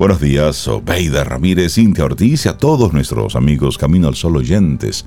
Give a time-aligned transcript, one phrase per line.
[0.00, 5.04] Buenos días, Obeida Ramírez, Cintia Ortiz y a todos nuestros amigos Camino al Sol oyentes.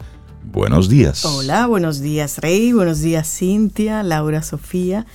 [0.51, 1.25] Buenos días.
[1.25, 5.07] Hola, buenos días Rey, buenos días Cintia, Laura, Sofía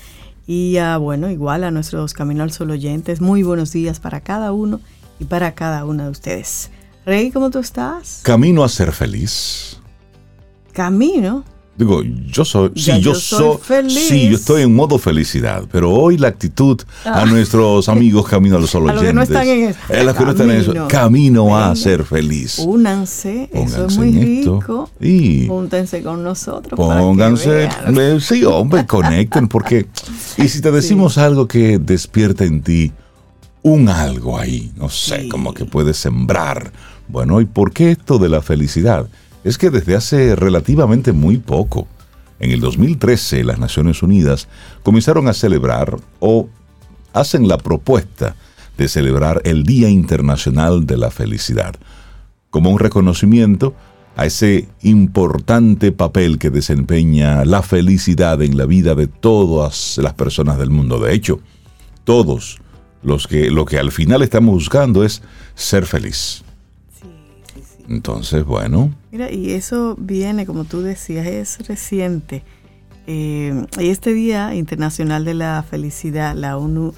[0.49, 3.21] y a, bueno, igual a nuestros Camino al Sol oyentes.
[3.21, 4.81] Muy buenos días para cada uno
[5.21, 6.73] y para cada una de ustedes.
[7.07, 8.23] Rey, ¿cómo tú estás?
[8.25, 9.79] Camino a ser feliz.
[10.73, 11.45] Camino.
[11.79, 14.09] Digo, yo soy, sí, yo, soy, feliz.
[14.09, 17.25] sí, yo estoy en modo felicidad, pero hoy la actitud a ah.
[17.25, 19.01] nuestros amigos Camino al Sol oyentes.
[19.01, 19.79] A los que no están en eso.
[19.89, 20.89] los que no están en eso.
[20.89, 22.59] Camino a ser feliz.
[22.59, 24.91] Únanse, eso es muy rico.
[25.01, 26.77] Y Júntense con nosotros.
[26.77, 27.69] Pónganse,
[28.19, 29.87] sí, hombre, conecten, porque,
[30.37, 32.93] y si te decimos algo que despierta en ti
[33.63, 36.73] un algo ahí, no sé, como que puedes sembrar.
[37.07, 39.07] Bueno, ¿y por qué esto de la felicidad?
[39.49, 41.89] Es que desde hace relativamente muy poco,
[42.39, 44.47] en el 2013, las Naciones Unidas
[44.83, 46.49] comenzaron a celebrar o
[47.15, 48.37] hacen la propuesta
[48.77, 51.75] de celebrar el Día Internacional de la Felicidad,
[52.51, 53.75] como un reconocimiento
[54.17, 60.59] a ese importante papel que desempeña la felicidad en la vida de todas las personas
[60.59, 61.01] del mundo.
[61.01, 61.41] De hecho,
[62.05, 62.59] todos
[63.03, 65.23] los que lo que al final estamos buscando es
[65.55, 66.45] ser feliz.
[67.89, 68.93] Entonces, bueno.
[69.11, 72.45] Mira, y eso viene, como tú decías, es reciente.
[73.07, 76.93] Eh, y este Día Internacional de la Felicidad, la ONU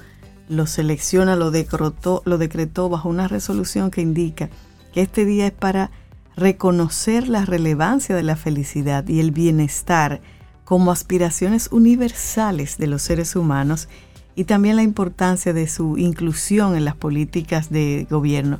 [0.49, 4.49] lo selecciona, lo decretó, lo decretó bajo una resolución que indica
[4.93, 5.91] que este día es para
[6.35, 10.21] reconocer la relevancia de la felicidad y el bienestar
[10.65, 13.87] como aspiraciones universales de los seres humanos
[14.35, 18.59] y también la importancia de su inclusión en las políticas de gobierno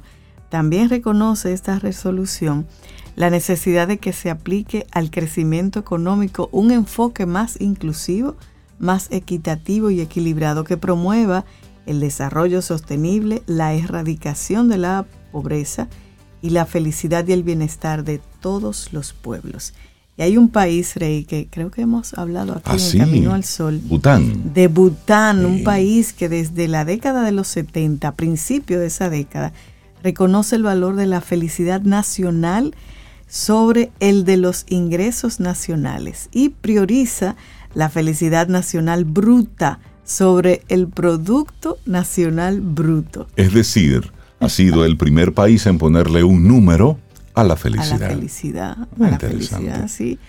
[0.52, 2.68] también reconoce esta resolución
[3.16, 8.36] la necesidad de que se aplique al crecimiento económico un enfoque más inclusivo,
[8.78, 11.46] más equitativo y equilibrado que promueva
[11.86, 15.88] el desarrollo sostenible, la erradicación de la pobreza
[16.42, 19.74] y la felicidad y el bienestar de todos los pueblos.
[20.18, 23.46] Y hay un país, Rey, que creo que hemos hablado aquí en ah, Camino al
[23.46, 23.80] Sol.
[23.86, 24.54] Bután.
[24.54, 29.10] De Bután, un país que desde la década de los 70, a principio de esa
[29.10, 29.54] década,
[30.04, 32.76] reconoce el valor de la felicidad nacional
[33.28, 37.36] sobre el de los ingresos nacionales y prioriza
[37.74, 43.28] la felicidad nacional bruta sobre el Producto Nacional Bruto.
[43.38, 47.00] Es decir, ha sido el primer país en ponerle un número
[47.34, 48.04] a la felicidad.
[48.04, 50.20] A la felicidad, a la felicidad, sí.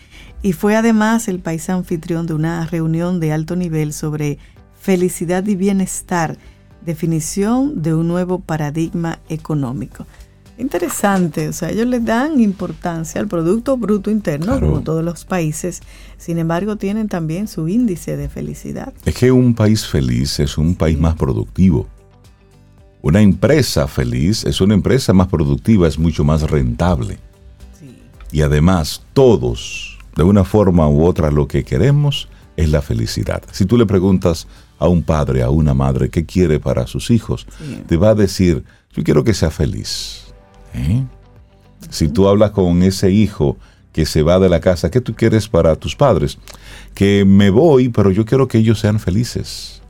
[0.42, 4.38] Y fue además el país anfitrión de una reunión de alto nivel sobre
[4.80, 6.36] felicidad y bienestar
[6.84, 10.06] definición de un nuevo paradigma económico.
[10.58, 15.80] Interesante, o sea, ellos le dan importancia al Producto Bruto Interno, como todos los países,
[16.18, 18.92] sin embargo tienen también su índice de felicidad.
[19.04, 21.88] Es que un país feliz es un país más productivo.
[23.00, 27.18] Una empresa feliz es una empresa más productiva, es mucho más rentable.
[28.30, 33.42] Y además, todos, de una forma u otra, lo que queremos es la felicidad.
[33.50, 34.46] Si tú le preguntas
[34.82, 37.46] a un padre, a una madre, qué quiere para sus hijos,
[37.86, 40.24] te va a decir, yo quiero que sea feliz.
[40.74, 41.04] ¿eh?
[41.88, 43.56] Si tú hablas con ese hijo
[43.92, 46.36] que se va de la casa, ¿qué tú quieres para tus padres?
[46.94, 49.82] Que me voy, pero yo quiero que ellos sean felices.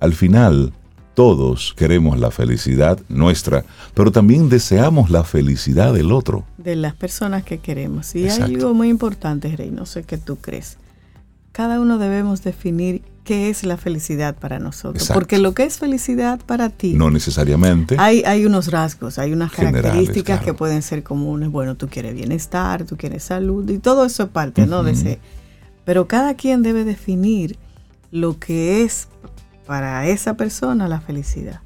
[0.00, 0.72] Al final,
[1.14, 6.44] todos queremos la felicidad nuestra, pero también deseamos la felicidad del otro.
[6.58, 8.12] De las personas que queremos.
[8.16, 10.78] Y hay algo muy importante, Rey, no sé qué tú crees.
[11.52, 15.10] Cada uno debemos definir qué es la felicidad para nosotros.
[15.12, 16.94] Porque lo que es felicidad para ti.
[16.94, 17.96] No necesariamente.
[17.98, 21.50] Hay, hay unos rasgos, hay unas características que pueden ser comunes.
[21.50, 24.84] Bueno, tú quieres bienestar, tú quieres salud y todo eso es parte, ¿no?
[24.84, 25.18] De ese.
[25.84, 27.58] Pero cada quien debe definir
[28.12, 29.08] lo que es
[29.66, 31.60] para esa persona la felicidad.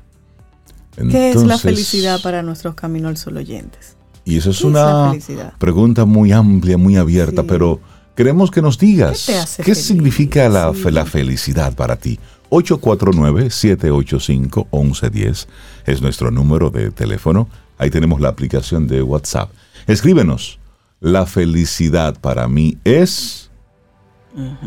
[0.96, 3.96] ¿Qué es la felicidad para nuestros Camino al Sol oyentes?
[4.24, 5.12] Y eso es una
[5.58, 7.80] pregunta muy amplia, muy abierta, pero
[8.20, 12.18] Queremos que nos digas qué, significa la, la felicidad para ti.
[12.50, 15.46] 849-785-1110
[15.86, 17.48] es nuestro número de teléfono.
[17.78, 19.50] Ahí tenemos la aplicación de WhatsApp.
[19.86, 20.58] Escríbenos.
[21.00, 23.50] La felicidad para mí es...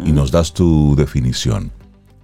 [0.04, 1.72] Y nos das tu definición.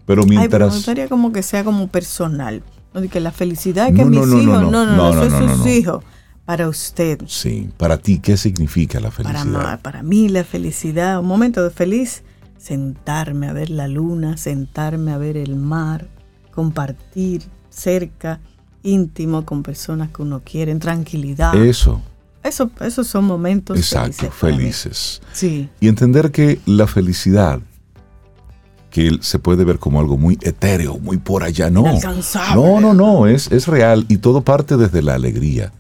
[0.08, 0.64] Pero mientras...
[0.64, 2.64] Ay, me gustaría como que sea como personal.
[2.92, 4.44] No, que la felicidad que mis hijos...
[4.44, 6.04] No, no, no, no, no, sus hijos
[6.50, 7.20] para usted.
[7.28, 9.54] Sí, para ti, ¿qué significa la felicidad?
[9.54, 12.24] Para, para mí la felicidad, un momento de feliz,
[12.58, 16.08] sentarme a ver la luna, sentarme a ver el mar,
[16.50, 18.40] compartir cerca,
[18.82, 21.54] íntimo con personas que uno quiere, en tranquilidad.
[21.54, 22.02] Eso.
[22.44, 25.22] Eso, esos son momentos Exacto, felices.
[25.32, 25.70] Sí.
[25.80, 27.60] Y entender que la felicidad
[28.90, 31.70] que se puede ver como algo muy etéreo, muy por allá.
[31.70, 31.84] No,
[32.56, 35.74] no, no, no, es, es real y todo parte desde la alegría.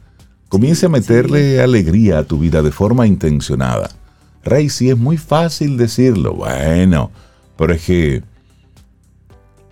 [0.50, 3.90] Comience a meterle alegría a tu vida de forma intencionada.
[4.44, 7.12] Rey, sí es muy fácil decirlo, bueno,
[7.57, 8.24] pero es que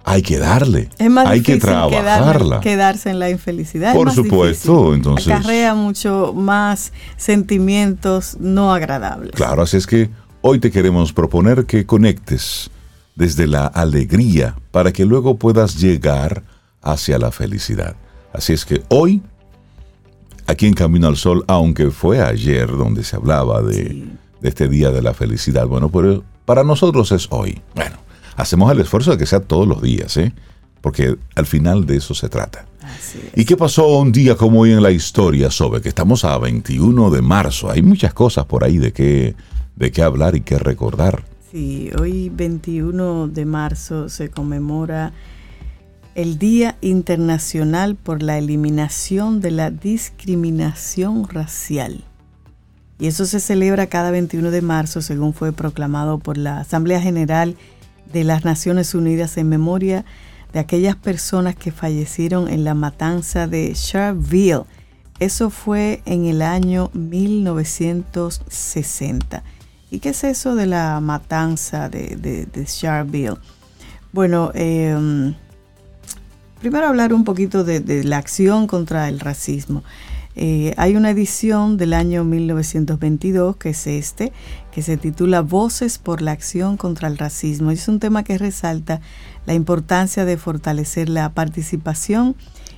[0.03, 2.59] hay que darle, Es más hay que difícil quedarme- trabajarla.
[2.61, 3.89] quedarse en la infelicidad.
[3.91, 4.95] es Por más supuesto, difícil.
[4.95, 9.31] entonces- Acarrea mucho más sentimientos no agradables.
[9.33, 10.09] Claro, así es que
[10.41, 12.69] hoy te queremos proponer que conectes
[13.15, 16.43] desde la alegría para que luego puedas llegar
[16.81, 17.95] hacia la felicidad.
[18.31, 19.21] Así es que hoy,
[20.47, 24.09] aquí en Camino al Sol, aunque fue ayer donde se hablaba de, Sí.
[24.41, 27.61] de este día de la felicidad, bueno, pero para nosotros es hoy.
[27.75, 27.97] Bueno,
[28.35, 30.33] hacemos el esfuerzo de que sea todos los días, ¿eh?
[30.81, 32.65] Porque al final de eso se trata.
[32.81, 33.37] Así es.
[33.41, 35.81] ¿Y qué pasó un día como hoy en la historia, Sobe?
[35.81, 37.69] Que estamos a 21 de marzo.
[37.69, 39.35] Hay muchas cosas por ahí de qué,
[39.75, 41.23] de qué hablar y qué recordar.
[41.51, 45.11] Sí, hoy 21 de marzo se conmemora
[46.17, 52.03] el Día Internacional por la Eliminación de la Discriminación Racial.
[52.97, 57.55] Y eso se celebra cada 21 de marzo, según fue proclamado por la Asamblea General
[58.11, 60.05] de las Naciones Unidas en memoria
[60.53, 64.63] de aquellas personas que fallecieron en la matanza de Sharpeville.
[65.19, 69.43] Eso fue en el año 1960.
[69.91, 72.47] ¿Y qué es eso de la matanza de, de?
[74.11, 75.35] Bueno, eh,
[76.59, 79.83] primero hablar un poquito de, la acción contra el racismo.
[80.35, 84.31] Eh, hay una edición del año 1922, que es este,
[84.71, 87.71] que se titula Voces por la acción contra el racismo.
[87.71, 89.01] Es un tema que resalta
[89.47, 92.35] la importancia de fortalecer la participación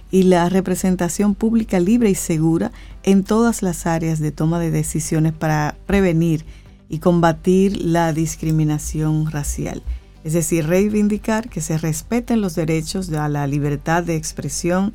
[0.09, 2.71] y la representación pública libre y segura
[3.03, 6.45] en todas las áreas de toma de decisiones para prevenir
[6.87, 9.83] y combatir la discriminación racial.
[10.29, 14.93] Es decir, reivindicar que se respeten los derechos a la libertad de expresión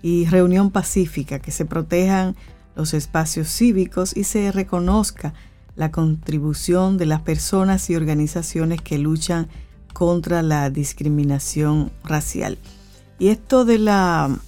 [0.00, 2.36] y reunión pacífica, que se protejan
[2.76, 5.34] los espacios cívicos y se reconozca
[5.74, 9.48] la contribución de las personas y organizaciones que luchan
[9.92, 12.56] contra la discriminación racial.
[13.18, 14.38] Y esto de la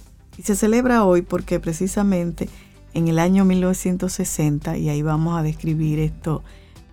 [0.41, 2.47] se celebra hoy porque precisamente
[2.93, 6.45] en el año 1960 y ahí vamos a describir esto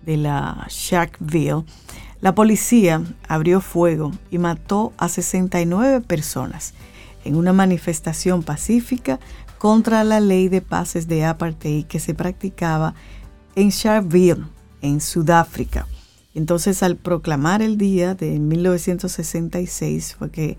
[0.05, 1.63] de la Sharkville,
[2.21, 6.73] la policía abrió fuego y mató a 69 personas
[7.23, 9.19] en una manifestación pacífica
[9.57, 12.95] contra la ley de pases de apartheid que se practicaba
[13.55, 14.45] en Sharpeville,
[14.81, 15.87] en Sudáfrica.
[16.33, 20.57] Entonces, al proclamar el día de 1966, fue que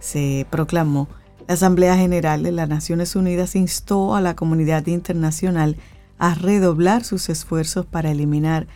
[0.00, 1.08] se proclamó,
[1.46, 5.76] la Asamblea General de las Naciones Unidas instó a la comunidad internacional
[6.18, 8.66] a redoblar sus esfuerzos para eliminar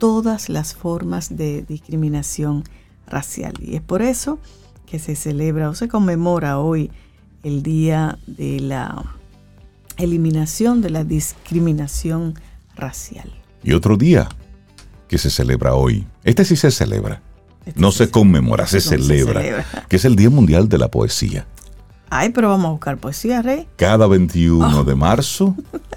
[0.00, 2.64] todas las formas de discriminación
[3.06, 3.54] racial.
[3.60, 4.40] Y es por eso
[4.86, 6.90] que se celebra o se conmemora hoy
[7.44, 9.04] el Día de la
[9.96, 12.34] Eliminación de la Discriminación
[12.74, 13.30] Racial.
[13.62, 14.28] Y otro día
[15.08, 16.06] que se celebra hoy.
[16.24, 17.20] Este sí se celebra.
[17.66, 19.40] Este No sí se conmemora, se no, se celebra.
[19.42, 19.66] celebra.
[19.88, 21.46] Que es el Día Mundial de la Poesía.
[22.08, 23.68] Ay, pero vamos a buscar poesía, Rey.
[23.76, 24.84] Cada 21 Oh.
[24.84, 25.54] de marzo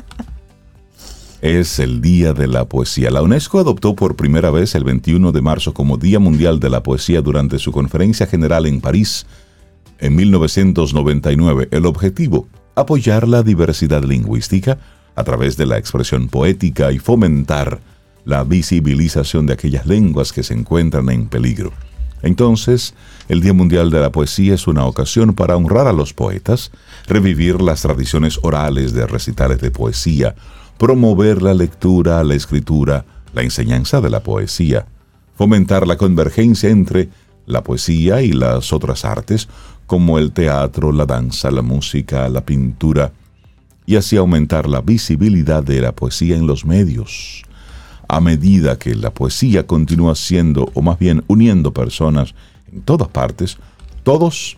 [1.43, 3.11] es el Día de la Poesía.
[3.11, 6.83] La UNESCO adoptó por primera vez el 21 de marzo como Día Mundial de la
[6.83, 9.25] Poesía durante su conferencia general en París
[9.99, 11.67] en 1999.
[11.71, 14.77] El objetivo, apoyar la diversidad lingüística
[15.15, 17.81] a través de la expresión poética y fomentar
[18.23, 21.73] la visibilización de aquellas lenguas que se encuentran en peligro.
[22.21, 22.93] Entonces,
[23.27, 26.71] el Día Mundial de la Poesía es una ocasión para honrar a los poetas,
[27.05, 30.35] revivir las tradiciones orales de recitales de poesía,
[30.83, 34.85] promover la lectura, la escritura, la enseñanza de la poesía,
[35.33, 37.07] fomentar la convergencia entre
[37.45, 39.47] la poesía y las otras artes,
[39.87, 43.13] como el teatro, la danza, la música, la pintura,
[43.85, 47.43] y así aumentar la visibilidad de la poesía en los medios.
[48.09, 52.35] A medida que la poesía continúa siendo, o más bien uniendo personas
[52.69, 53.57] en todas partes,
[54.03, 54.57] todos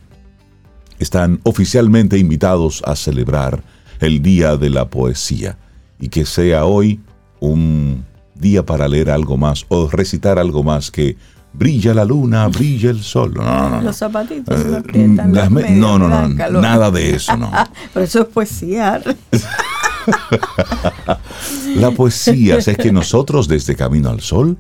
[0.98, 3.62] están oficialmente invitados a celebrar
[4.00, 5.60] el Día de la Poesía
[6.00, 7.00] y que sea hoy
[7.40, 8.04] un
[8.36, 11.16] día para leer algo más o recitar algo más que
[11.54, 13.34] brilla la luna, brilla el sol.
[13.34, 13.82] No, no, no.
[13.82, 16.28] Los zapatitos Eh, aprietan las las me- medias, no, no, no,
[16.62, 17.50] nada de eso, no.
[17.94, 19.02] Pero eso es poesía.
[21.78, 24.58] La poesía, es que nosotros desde Camino al Sol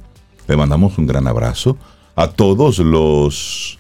[0.48, 1.78] le mandamos un gran abrazo
[2.16, 3.78] a todos los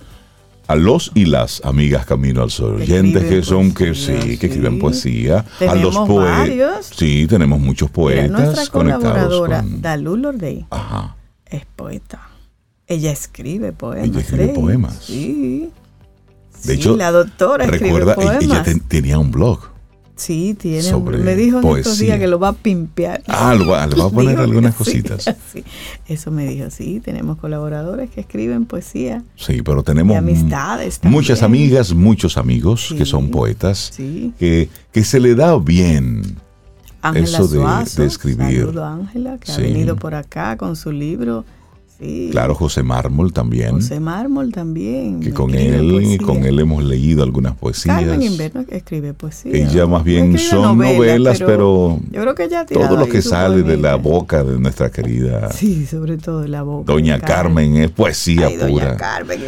[0.68, 4.74] a los y las amigas Camino al Sol, oyentes que son que sí, que escriben
[4.74, 4.80] sí.
[4.80, 6.92] poesía, a los poetas.
[6.96, 11.16] Sí, tenemos muchos Mira, poetas nuestra conectados colaboradora, con Dalú Lordey, Ajá.
[11.46, 12.30] es poeta.
[12.88, 14.10] Ella escribe poemas.
[14.10, 15.00] Ella escribe poemas.
[15.06, 15.72] Sí.
[16.64, 18.68] De hecho, la doctora recuerda, escribe poemas.
[18.68, 19.75] ella tenía un blog.
[20.16, 20.96] Sí, tiene.
[20.96, 23.22] me dijo en estos días que lo va a pimpear.
[23.28, 25.26] Ah, lo va, le va a poner algunas cositas.
[25.52, 25.64] Sí,
[26.08, 29.24] eso me dijo, sí, tenemos colaboradores que escriben poesía.
[29.36, 35.36] Sí, pero tenemos amistades muchas amigas, muchos amigos que son poetas, que, que se le
[35.36, 36.38] da bien
[37.14, 38.62] eso de, escribir.
[38.62, 41.46] Saludo a Ángela, que ha venido por acá con su libro
[42.32, 43.72] Claro, José Mármol también.
[43.72, 45.22] José Mármol también.
[45.22, 47.96] Que con él, con él hemos leído algunas poesías.
[47.98, 49.54] Carmen Inverno escribe poesía.
[49.54, 53.78] Ella más bien son novelas, pero, yo creo que ella todo lo que sale de
[53.78, 55.52] la boca de nuestra querida.
[55.52, 56.92] Sí, sobre todo de la boca.
[56.92, 57.78] Doña Carmen.
[57.78, 58.68] es poesía pura.
[58.68, 59.40] Doña Carmen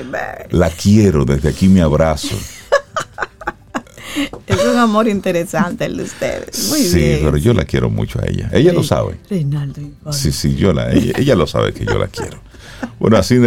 [0.51, 2.35] La quiero, desde aquí me abrazo.
[4.57, 6.69] Es un amor interesante el de ustedes.
[6.69, 8.49] Muy sí, pero yo la quiero mucho a ella.
[8.51, 9.17] Ella lo sabe.
[9.29, 9.81] Reinaldo.
[10.11, 12.39] Sí, sí, yo la, ella, lo sabe que yo la quiero.
[12.99, 13.37] Bueno, así,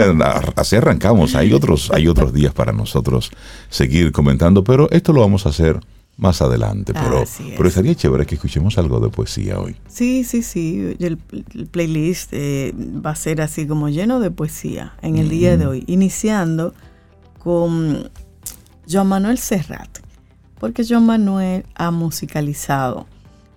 [0.56, 1.34] así arrancamos.
[1.34, 3.30] Hay otros, hay otros días para nosotros
[3.68, 5.80] seguir comentando, pero esto lo vamos a hacer
[6.16, 6.92] más adelante.
[6.92, 7.24] Pero,
[7.56, 9.76] pero estaría chévere que escuchemos algo de poesía hoy.
[9.88, 10.96] Sí, sí, sí.
[11.00, 11.16] El,
[11.70, 15.84] playlist eh, va a ser así como lleno de poesía en el día de hoy,
[15.86, 16.74] iniciando
[17.38, 18.10] con
[18.88, 20.09] Joan Manuel Serrat
[20.60, 23.06] porque John Manuel ha musicalizado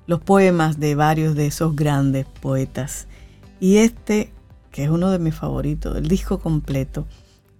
[0.07, 3.07] los poemas de varios de esos grandes poetas.
[3.59, 4.31] Y este,
[4.71, 7.05] que es uno de mis favoritos, el disco completo,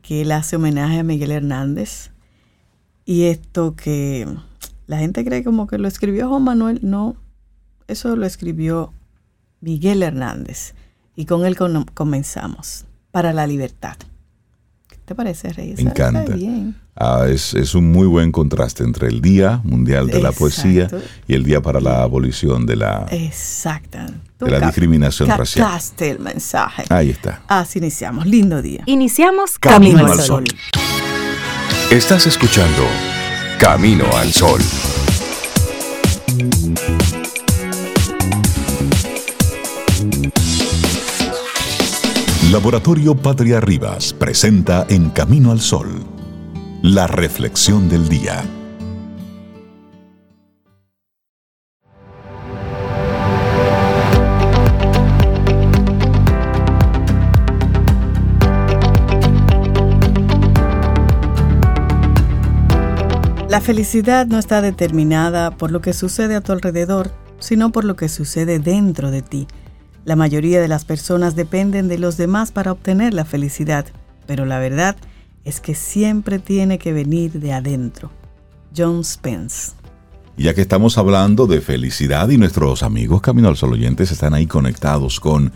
[0.01, 2.12] que él hace homenaje a Miguel Hernández.
[3.05, 4.25] Y esto que
[4.88, 7.17] la gente cree como que lo escribió Juan Manuel, no,
[7.88, 8.93] eso lo escribió
[9.59, 10.73] Miguel Hernández.
[11.17, 11.57] Y con él
[11.93, 13.97] comenzamos, para la libertad.
[14.88, 15.83] ¿Qué te parece, Reyes?
[15.83, 16.33] Me encanta.
[16.33, 16.83] Bien.
[16.95, 20.88] Ah, es, un muy buen contraste entre el Día Mundial de la Poesía
[21.27, 23.07] y el Día para la Abolición de la,
[24.39, 25.79] De la discriminación racial.
[26.00, 26.83] el mensaje.
[26.89, 27.41] Ahí está.
[27.47, 28.27] Así iniciamos.
[28.27, 28.83] Lindo día.
[28.85, 30.43] Iniciamos Camino, al Sol.
[31.89, 32.83] Estás escuchando
[33.57, 34.62] Camino al Sol.
[42.51, 46.12] Laboratorio Patria Rivas presenta En Camino al Sol
[46.84, 48.44] la reflexión del día.
[63.48, 67.96] La felicidad no está determinada por lo que sucede a tu alrededor, sino por lo
[67.96, 69.48] que sucede dentro de ti.
[70.04, 73.86] La mayoría de las personas dependen de los demás para obtener la felicidad,
[74.28, 75.12] pero la verdad es
[75.45, 78.12] es que siempre tiene que venir de adentro.
[78.75, 79.73] John Spence.
[80.35, 84.47] Ya que estamos hablando de felicidad y nuestros amigos Camino al Sol oyentes están ahí
[84.47, 85.53] conectados con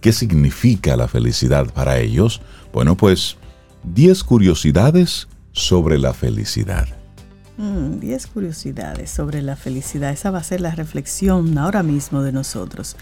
[0.00, 2.40] qué significa la felicidad para ellos,
[2.72, 3.36] bueno, pues
[3.84, 6.86] 10 curiosidades sobre la felicidad.
[7.56, 10.12] 10 mm, curiosidades sobre la felicidad.
[10.12, 12.96] Esa va a ser la reflexión ahora mismo de nosotros.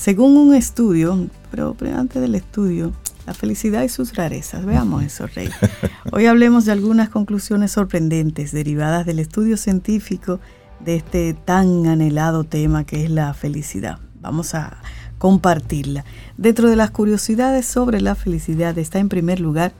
[0.00, 2.94] Según un estudio, pero antes del estudio,
[3.26, 4.64] la felicidad y sus rarezas.
[4.64, 5.50] Veamos eso, Rey.
[6.10, 10.40] Hoy hablemos de algunas conclusiones sorprendentes derivadas del estudio científico
[10.82, 13.98] de este tan anhelado tema que es la felicidad.
[14.22, 14.78] Vamos a
[15.18, 16.06] compartirla.
[16.38, 19.74] Dentro de las curiosidades sobre la felicidad está en primer lugar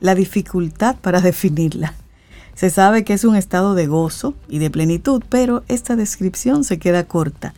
[0.00, 1.92] la dificultad para definirla.
[2.54, 6.78] Se sabe que es un estado de gozo y de plenitud, pero esta descripción se
[6.78, 7.52] queda corta.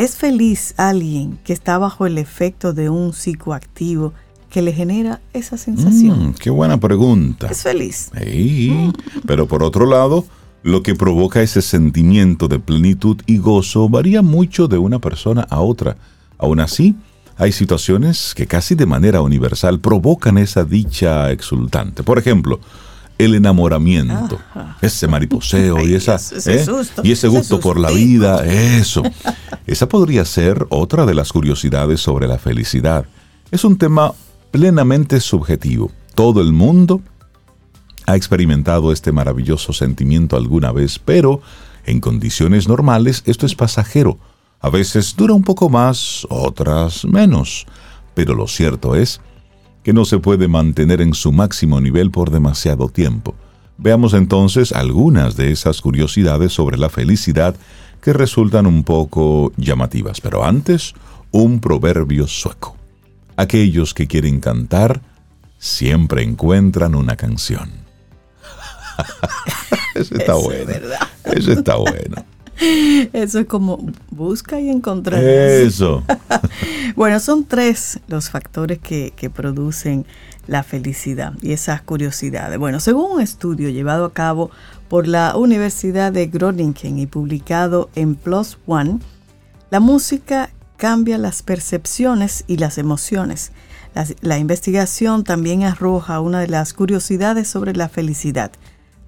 [0.00, 4.14] ¿Es feliz alguien que está bajo el efecto de un psicoactivo
[4.48, 6.28] que le genera esa sensación?
[6.28, 7.48] Mm, qué buena pregunta.
[7.48, 8.10] Es feliz.
[8.18, 8.90] Sí,
[9.26, 10.24] Pero por otro lado,
[10.62, 15.60] lo que provoca ese sentimiento de plenitud y gozo varía mucho de una persona a
[15.60, 15.98] otra.
[16.38, 16.96] Aún así,
[17.36, 22.02] hay situaciones que casi de manera universal provocan esa dicha exultante.
[22.02, 22.58] Por ejemplo,
[23.24, 24.38] el enamoramiento,
[24.80, 26.66] ese mariposeo y, esa, ¿eh?
[27.02, 29.02] y ese gusto por la vida, eso.
[29.66, 33.04] Esa podría ser otra de las curiosidades sobre la felicidad.
[33.50, 34.14] Es un tema
[34.50, 35.90] plenamente subjetivo.
[36.14, 37.02] Todo el mundo
[38.06, 41.42] ha experimentado este maravilloso sentimiento alguna vez, pero
[41.84, 44.18] en condiciones normales esto es pasajero.
[44.60, 47.66] A veces dura un poco más, otras menos.
[48.14, 49.20] Pero lo cierto es
[49.82, 53.34] que no se puede mantener en su máximo nivel por demasiado tiempo.
[53.78, 57.54] Veamos entonces algunas de esas curiosidades sobre la felicidad
[58.02, 60.20] que resultan un poco llamativas.
[60.20, 60.94] Pero antes,
[61.30, 62.80] un proverbio sueco
[63.40, 65.00] aquellos que quieren cantar
[65.58, 67.70] siempre encuentran una canción.
[69.94, 70.72] Eso está bueno.
[71.24, 72.24] Eso está bueno.
[73.12, 73.78] Eso es como
[74.10, 75.22] Busca y encontrarás.
[75.22, 76.02] Eso.
[76.96, 80.04] bueno, son tres los factores que, que producen
[80.46, 82.58] la felicidad y esas curiosidades.
[82.58, 84.50] Bueno, según un estudio llevado a cabo
[84.88, 88.98] por la Universidad de Groningen y publicado en Plus One,
[89.70, 93.52] la música cambia las percepciones y las emociones.
[93.94, 98.52] La, la, investigación también arroja una de las curiosidades sobre la felicidad.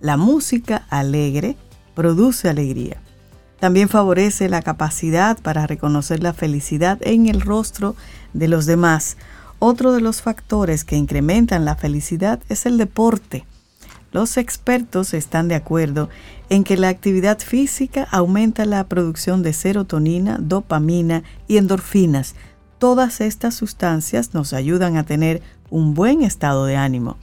[0.01, 1.57] La música alegre
[1.95, 3.01] produce alegría.
[3.63, 7.95] También favorece la capacidad para reconocer la felicidad en el rostro
[8.33, 9.17] de los demás.
[9.61, 13.47] Otro de los factores que incrementan la felicidad es el deporte.
[14.11, 16.09] Los expertos están de acuerdo
[16.49, 22.35] en que la actividad física aumenta la producción de serotonina, dopamina y endorfinas.
[22.79, 25.41] Todas estas sustancias nos ayudan a tener
[25.71, 27.17] un buen estado de ánimo.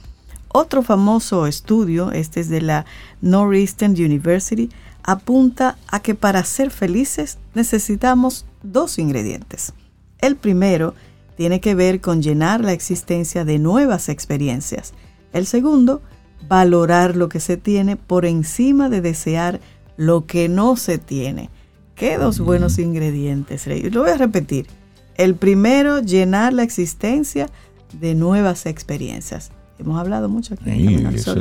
[0.48, 2.86] Otro famoso estudio, este es de la
[3.20, 4.70] Northeastern University,
[5.10, 9.72] apunta a que para ser felices necesitamos dos ingredientes.
[10.20, 10.94] El primero
[11.36, 14.92] tiene que ver con llenar la existencia de nuevas experiencias.
[15.32, 16.00] El segundo,
[16.48, 19.60] valorar lo que se tiene por encima de desear
[19.96, 21.50] lo que no se tiene.
[21.96, 23.66] Qué dos buenos ingredientes.
[23.66, 24.68] Lo voy a repetir.
[25.16, 27.48] El primero, llenar la existencia
[27.98, 29.50] de nuevas experiencias.
[29.80, 30.70] Hemos hablado mucho aquí.
[31.18, 31.32] Sí.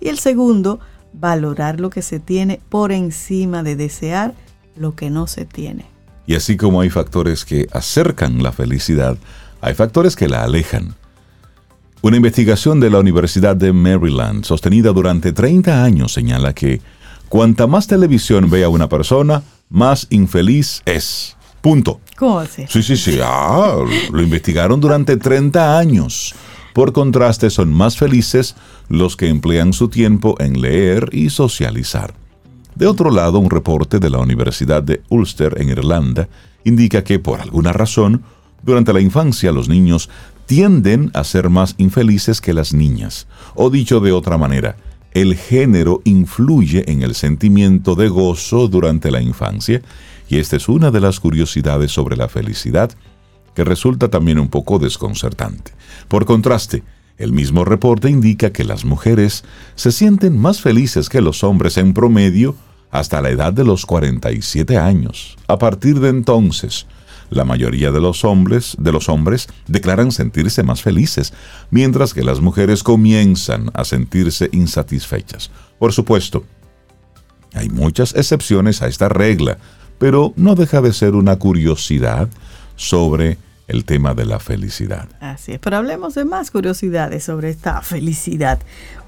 [0.00, 0.78] Y el segundo,
[1.12, 4.34] valorar lo que se tiene por encima de desear
[4.76, 5.86] lo que no se tiene.
[6.26, 9.18] Y así como hay factores que acercan la felicidad,
[9.60, 10.94] hay factores que la alejan.
[12.02, 16.80] Una investigación de la Universidad de Maryland, sostenida durante 30 años, señala que
[17.28, 21.36] cuanta más televisión vea una persona, más infeliz es.
[21.60, 22.00] Punto.
[22.16, 22.64] ¿Cómo así?
[22.68, 23.18] Sí, sí, sí.
[23.22, 23.76] Ah,
[24.10, 26.34] lo investigaron durante 30 años.
[26.72, 28.56] Por contraste, son más felices
[28.88, 32.14] los que emplean su tiempo en leer y socializar.
[32.74, 36.28] De otro lado, un reporte de la Universidad de Ulster en Irlanda
[36.64, 38.22] indica que, por alguna razón,
[38.62, 40.08] durante la infancia los niños
[40.46, 43.26] tienden a ser más infelices que las niñas.
[43.54, 44.76] O dicho de otra manera,
[45.12, 49.82] el género influye en el sentimiento de gozo durante la infancia
[50.28, 52.92] y esta es una de las curiosidades sobre la felicidad
[53.54, 55.72] que resulta también un poco desconcertante.
[56.08, 56.82] Por contraste,
[57.18, 59.44] el mismo reporte indica que las mujeres
[59.74, 62.56] se sienten más felices que los hombres en promedio
[62.90, 65.36] hasta la edad de los 47 años.
[65.46, 66.86] A partir de entonces,
[67.30, 71.32] la mayoría de los hombres, de los hombres declaran sentirse más felices,
[71.70, 75.50] mientras que las mujeres comienzan a sentirse insatisfechas.
[75.78, 76.44] Por supuesto,
[77.54, 79.58] hay muchas excepciones a esta regla,
[79.98, 82.28] pero no deja de ser una curiosidad
[82.80, 83.36] sobre
[83.68, 85.06] el tema de la felicidad.
[85.20, 88.58] Así es, pero hablemos de más curiosidades sobre esta felicidad.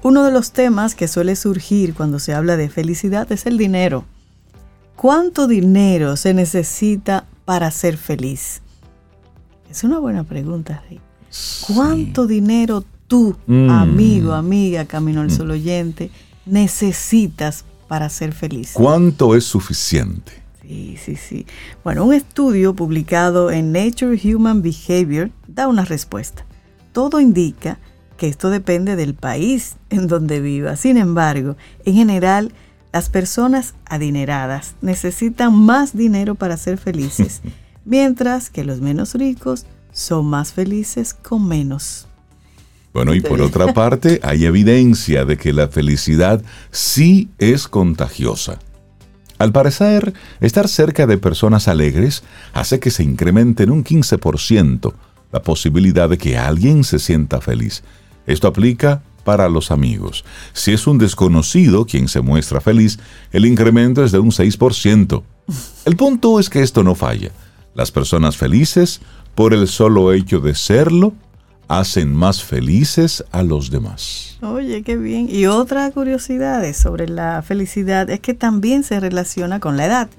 [0.03, 4.05] Uno de los temas que suele surgir cuando se habla de felicidad es el dinero.
[4.95, 8.61] ¿Cuánto dinero se necesita para ser feliz?
[9.69, 10.83] Es una buena pregunta.
[10.87, 11.01] Rey.
[11.73, 13.69] ¿Cuánto dinero tú, Mm.
[13.71, 16.11] amigo, amiga, Camino al Sol oyente,
[16.45, 18.71] necesitas para ser feliz?
[18.73, 20.42] ¿Cuánto es suficiente?
[20.63, 21.45] Sí, sí, sí.
[21.83, 26.45] Bueno, un estudio publicado en Nature Human Behavior da una respuesta.
[26.93, 27.79] Todo indica
[28.17, 30.77] que esto depende del país en donde viva.
[30.77, 32.53] Sin embargo, en general,
[32.93, 37.41] las personas adineradas necesitan más dinero para ser felices,
[37.85, 42.07] mientras que los menos ricos son más felices con menos.
[42.93, 48.59] Bueno, y por otra parte, hay evidencia de que la felicidad sí es contagiosa.
[49.43, 54.93] Al parecer, estar cerca de personas alegres hace que se incremente en un 15%
[55.33, 57.83] la posibilidad de que alguien se sienta feliz.
[58.25, 60.23] Esto aplica para los amigos.
[60.53, 62.99] Si es un desconocido quien se muestra feliz,
[63.33, 65.23] el incremento es de un 6%.
[65.83, 67.31] El punto es que esto no falla.
[67.75, 69.01] Las personas felices,
[69.35, 71.11] por el solo hecho de serlo,
[71.67, 74.37] hacen más felices a los demás.
[74.41, 75.27] Oye, qué bien.
[75.29, 80.09] Y otra curiosidad sobre la felicidad es que también se relaciona con la edad.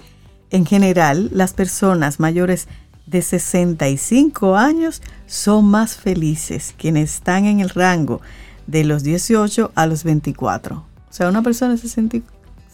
[0.50, 2.68] En general, las personas mayores
[3.06, 8.20] de 65 años son más felices, quienes están en el rango
[8.66, 10.76] de los 18 a los 24.
[10.76, 12.18] O sea, una persona de 60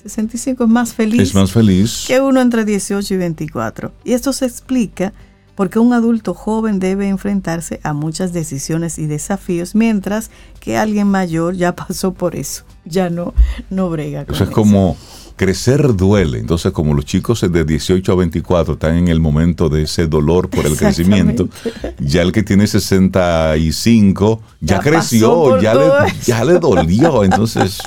[0.03, 2.05] 65 es más feliz Es más feliz.
[2.07, 3.93] que uno entre 18 y 24.
[4.05, 5.13] Y esto se explica
[5.61, 11.55] porque un adulto joven debe enfrentarse a muchas decisiones y desafíos, mientras que alguien mayor
[11.55, 13.35] ya pasó por eso, ya no,
[13.69, 14.97] no brega con Eso es como
[15.37, 16.39] crecer duele.
[16.39, 20.49] Entonces, como los chicos de 18 a 24 están en el momento de ese dolor
[20.49, 21.51] por el crecimiento,
[21.99, 25.91] ya el que tiene 65 ya, Ya creció, ya le,
[26.25, 27.23] ya le dolió.
[27.23, 27.81] Entonces,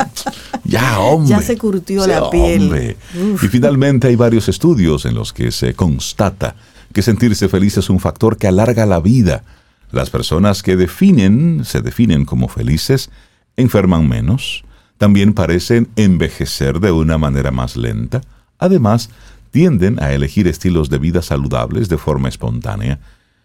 [0.63, 1.29] ya, hombre.
[1.37, 2.95] Ya se curtió la piel.
[3.15, 6.55] Y finalmente hay varios estudios en los que se constata
[6.93, 9.43] que sentirse feliz es un factor que alarga la vida.
[9.91, 13.09] Las personas que definen, se definen como felices,
[13.57, 14.63] enferman menos,
[14.97, 18.21] también parecen envejecer de una manera más lenta,
[18.57, 19.09] además
[19.51, 22.99] tienden a elegir estilos de vida saludables de forma espontánea.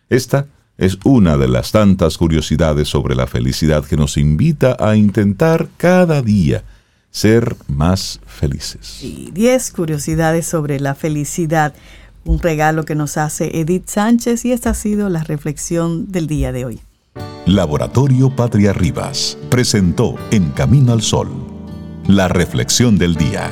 [0.09, 0.47] Esta
[0.79, 6.23] es una de las tantas curiosidades sobre la felicidad que nos invita a intentar cada
[6.23, 6.63] día
[7.11, 9.03] ser más felices.
[9.03, 11.75] Y 10 curiosidades sobre la felicidad,
[12.25, 16.53] un regalo que nos hace Edith Sánchez y esta ha sido la reflexión del día
[16.53, 16.81] de hoy.
[17.47, 21.31] Laboratorio Patria Rivas presentó En Camino al Sol,
[22.07, 23.51] la reflexión del día.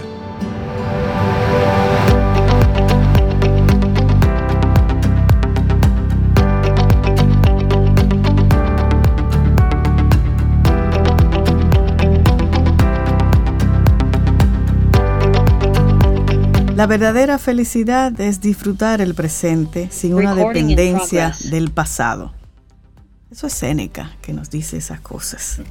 [16.76, 22.34] La verdadera felicidad es disfrutar el presente sin una dependencia del pasado.
[23.30, 25.62] Eso es Séneca que nos dice esas cosas.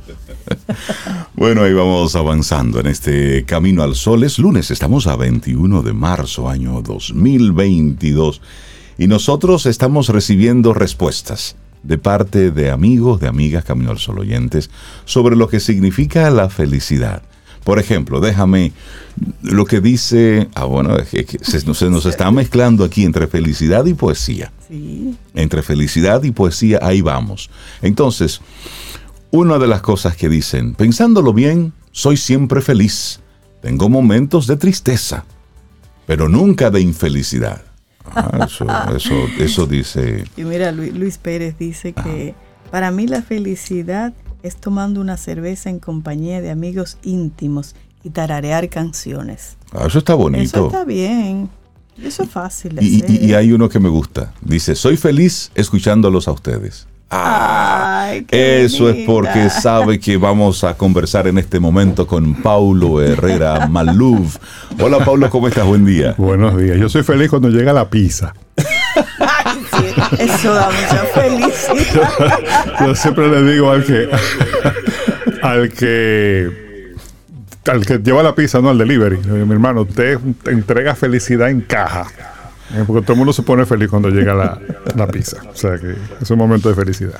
[1.35, 4.23] Bueno, ahí vamos avanzando en este Camino al Sol.
[4.23, 8.41] Es lunes, estamos a 21 de marzo, año 2022.
[8.97, 14.71] Y nosotros estamos recibiendo respuestas de parte de amigos, de amigas Camino al Sol oyentes,
[15.03, 17.21] sobre lo que significa la felicidad.
[17.65, 18.71] Por ejemplo, déjame
[19.41, 23.27] lo que dice, ah bueno, es que se, nos- se nos está mezclando aquí entre
[23.27, 25.15] felicidad y poesía Sí.
[25.33, 27.49] entre felicidad y poesía, ahí vamos.
[27.81, 28.39] Entonces,
[29.31, 33.19] una de las cosas que dicen, pensándolo bien, soy siempre feliz.
[33.61, 35.25] Tengo momentos de tristeza,
[36.05, 37.63] pero nunca de infelicidad.
[38.15, 40.23] Ah, eso, eso, eso dice.
[40.37, 42.35] Y mira, Lu- Luis Pérez dice que
[42.69, 44.13] para mí la felicidad
[44.45, 49.57] es tomando una cerveza en compañía de amigos íntimos y tararear canciones.
[49.71, 50.43] ah, eso está bonito.
[50.43, 51.49] Eso está bien.
[52.01, 54.33] Eso es fácil y, y- y hay uno que me gusta.
[54.41, 56.87] Dice, soy feliz escuchándolos a ustedes.
[57.09, 63.01] Ah, Ay, Eso es porque sabe que vamos a conversar en este momento con Paulo
[63.01, 64.37] Herrera Maluf.
[64.81, 65.65] Hola Paulo, ¿cómo estás?
[65.65, 66.15] Buen día.
[66.17, 66.77] Buenos días.
[66.77, 68.33] Yo soy feliz cuando llega la pizza.
[70.19, 72.39] Eso da mucha felicidad.
[72.79, 74.09] Yo siempre le digo al que
[75.41, 76.65] al que
[77.67, 79.17] al que lleva la pizza, no al delivery.
[79.17, 82.05] Mi hermano, usted entrega felicidad en caja.
[82.73, 84.59] Eh, Porque todo el mundo se pone feliz cuando llega la,
[84.95, 85.37] la pizza.
[85.51, 87.19] O sea que es un momento de felicidad.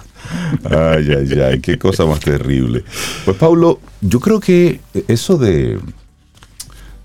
[0.66, 2.84] Ay, ay, ay, qué cosa más terrible.
[3.26, 5.80] Pues Paulo, yo creo que eso de,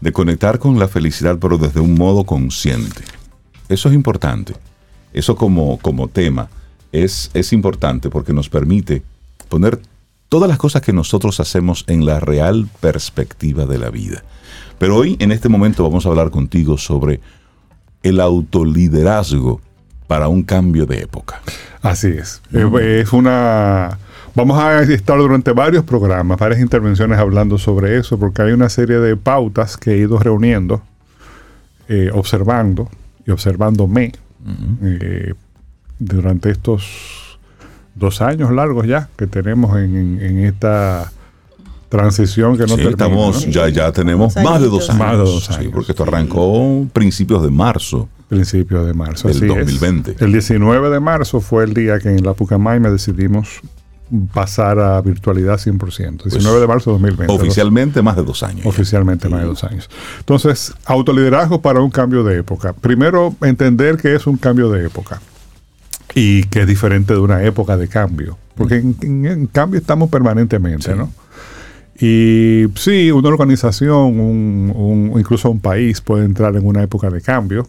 [0.01, 3.03] de conectar con la felicidad, pero desde un modo consciente,
[3.69, 4.55] eso es importante.
[5.13, 6.49] Eso como, como tema
[6.93, 9.03] es, es importante porque nos permite
[9.49, 9.81] poner
[10.29, 14.23] todas las cosas que nosotros hacemos en la real perspectiva de la vida.
[14.79, 17.21] Pero hoy, en este momento, vamos a hablar contigo sobre
[18.03, 19.61] el autoliderazgo
[20.07, 21.43] para un cambio de época.
[21.83, 22.41] Así es.
[22.53, 23.99] Eh, Es una.
[24.35, 28.99] Vamos a estar durante varios programas, varias intervenciones hablando sobre eso, porque hay una serie
[28.99, 30.83] de pautas que he ido reuniendo,
[31.89, 32.89] eh, observando
[33.27, 34.13] y observándome
[34.83, 35.35] eh,
[35.99, 37.39] durante estos
[37.95, 41.13] dos años largos ya que tenemos en, en- en esta
[41.89, 43.53] transición que no Sí, termina, estamos, ¿no?
[43.53, 44.99] ya, ya tenemos más de dos años.
[45.01, 45.73] Más de dos Sí, años.
[45.75, 48.09] porque esto arrancó principios de marzo.
[48.29, 49.27] Principios de marzo.
[49.27, 49.49] Del así es.
[49.49, 50.25] 2020.
[50.25, 53.61] El 19 de marzo fue el día que en la Pucamaima decidimos
[54.33, 56.25] pasar a virtualidad 100%.
[56.25, 57.33] 19 de marzo de 2020.
[57.35, 58.67] Oficialmente más de dos años.
[58.67, 59.89] Oficialmente más de dos años.
[60.19, 62.73] Entonces, autoliderazgo para un cambio de época.
[62.73, 65.21] Primero, entender que es un cambio de época
[66.15, 68.37] y que es diferente de una época de cambio.
[68.57, 70.99] Porque en, en- en cambio estamos permanentemente, Sí.
[70.99, 71.11] ¿no?
[72.03, 77.21] Y sí, una organización, un, un- incluso un país puede entrar en una época de
[77.21, 77.67] cambio.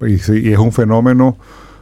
[0.00, 1.36] Y es un fenómeno,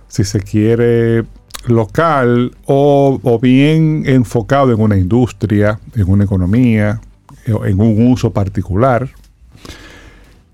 [0.08, 1.24] si se quiere,
[1.66, 7.00] local o, o bien enfocado en una industria, en una economía,
[7.46, 9.08] eh, en un uso particular.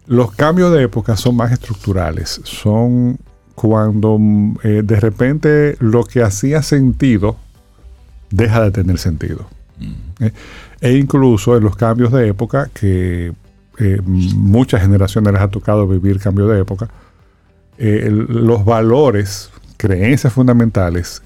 [0.06, 2.40] Los cambios de época son más estructurales.
[2.44, 3.18] Son
[3.54, 7.36] cuando mm, eh, de repente lo que hacía sentido
[8.30, 9.48] deja de tener sentido.
[10.20, 10.32] Eh,
[10.80, 13.32] E incluso en los cambios de época, que
[13.78, 16.88] eh, muchas generaciones les ha tocado vivir cambio de época,
[17.78, 21.22] los valores, creencias fundamentales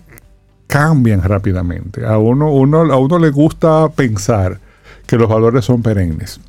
[0.69, 2.07] cambian rápidamente.
[2.07, 4.61] A uno, uno, a uno le gusta pensar
[5.07, 6.41] que los valores son perennes.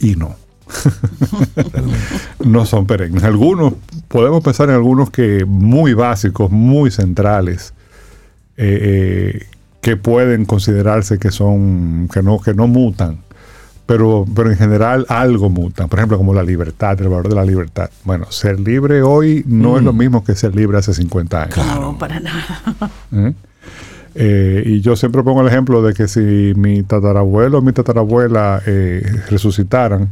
[0.00, 0.36] Y no.
[2.44, 3.22] no son perennes.
[3.22, 3.74] Algunos,
[4.08, 7.72] podemos pensar en algunos que muy básicos, muy centrales,
[8.56, 9.46] eh, eh,
[9.80, 13.20] que pueden considerarse que son, que no, que no mutan.
[13.88, 15.88] Pero, pero en general algo mutan.
[15.88, 17.88] Por ejemplo, como la libertad, el valor de la libertad.
[18.04, 21.56] Bueno, ser libre hoy no es lo mismo que ser libre hace 50 años.
[21.56, 22.60] No, para nada.
[23.12, 23.32] ¿Eh?
[24.14, 28.60] Eh, y yo siempre pongo el ejemplo de que si mi tatarabuelo o mi tatarabuela
[28.66, 30.10] eh, resucitaran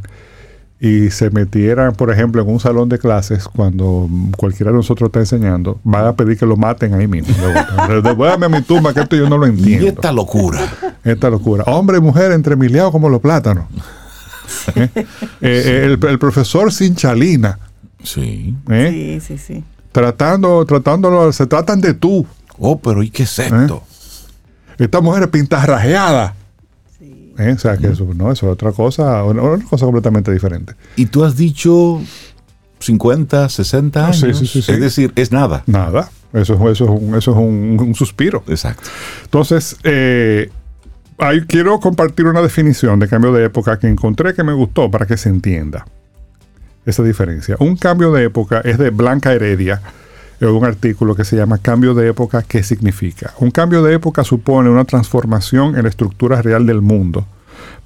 [0.79, 5.19] y se metieran, por ejemplo, en un salón de clases cuando cualquiera de nosotros está
[5.19, 7.35] enseñando, van a pedir que lo maten ahí mismo.
[8.03, 9.85] Devuélvame a mi tumba, que esto yo no lo entiendo.
[9.85, 10.59] Y esta locura.
[11.03, 11.63] Esta locura.
[11.67, 13.65] Hombre y mujer entremiliados como los plátanos.
[14.75, 14.89] ¿Eh?
[14.95, 15.05] Eh,
[15.41, 17.59] eh, el, el profesor sin chalina.
[18.03, 18.55] Sí.
[18.69, 19.19] ¿eh?
[19.21, 19.63] Sí, sí, sí.
[19.91, 22.25] Tratando, tratándolo, se tratan de tú.
[22.59, 23.83] Oh, pero ¿y qué es esto?
[24.77, 26.35] Esta mujer es pintarrajeada.
[26.99, 27.33] sí.
[27.37, 27.53] ¿Eh?
[27.55, 30.73] O sea, que eso, no, eso es otra cosa, una, una cosa completamente diferente.
[30.95, 32.01] Y tú has dicho
[32.79, 34.19] 50, 60 Ah, años.
[34.19, 34.71] sí, sí, sí, sí.
[34.71, 35.63] Es decir, es nada.
[35.65, 36.09] Nada.
[36.33, 38.43] Eso, es- eso, es, un, eso es un, un suspiro.
[38.47, 38.89] Exacto.
[39.23, 40.51] Entonces, eh,
[41.17, 45.05] ahí quiero compartir una definición de cambio de época que encontré que me gustó para
[45.05, 45.85] que se entienda
[46.85, 47.57] esa diferencia.
[47.59, 49.81] Un cambio de época es de Blanca Heredia,
[50.39, 53.33] un artículo que se llama Cambio de época, ¿qué significa?
[53.39, 57.25] Un cambio de época supone una transformación en la estructura real del mundo,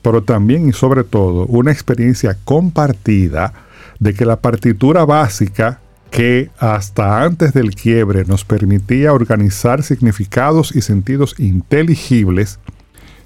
[0.02, 3.54] pero también y sobre todo una experiencia compartida
[4.00, 5.80] de que la partitura básica
[6.12, 12.60] que hasta antes del quiebre nos permitía organizar significados y sentidos inteligibles,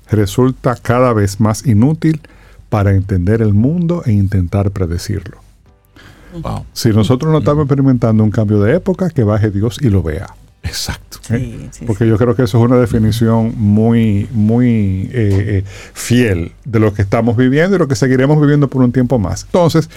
[0.10, 2.22] resulta cada vez más inútil
[2.70, 5.38] para entender el mundo e intentar predecirlo.
[6.42, 6.66] Wow.
[6.74, 10.28] Si nosotros no estamos experimentando un cambio de época, que baje Dios y lo vea.
[10.64, 11.20] Exacto.
[11.22, 12.10] Sí, sí, Porque sí.
[12.10, 15.64] yo creo que eso es una definición muy, muy eh, eh,
[15.94, 19.44] fiel de lo que estamos viviendo y lo que seguiremos viviendo por un tiempo más.
[19.44, 19.90] Entonces,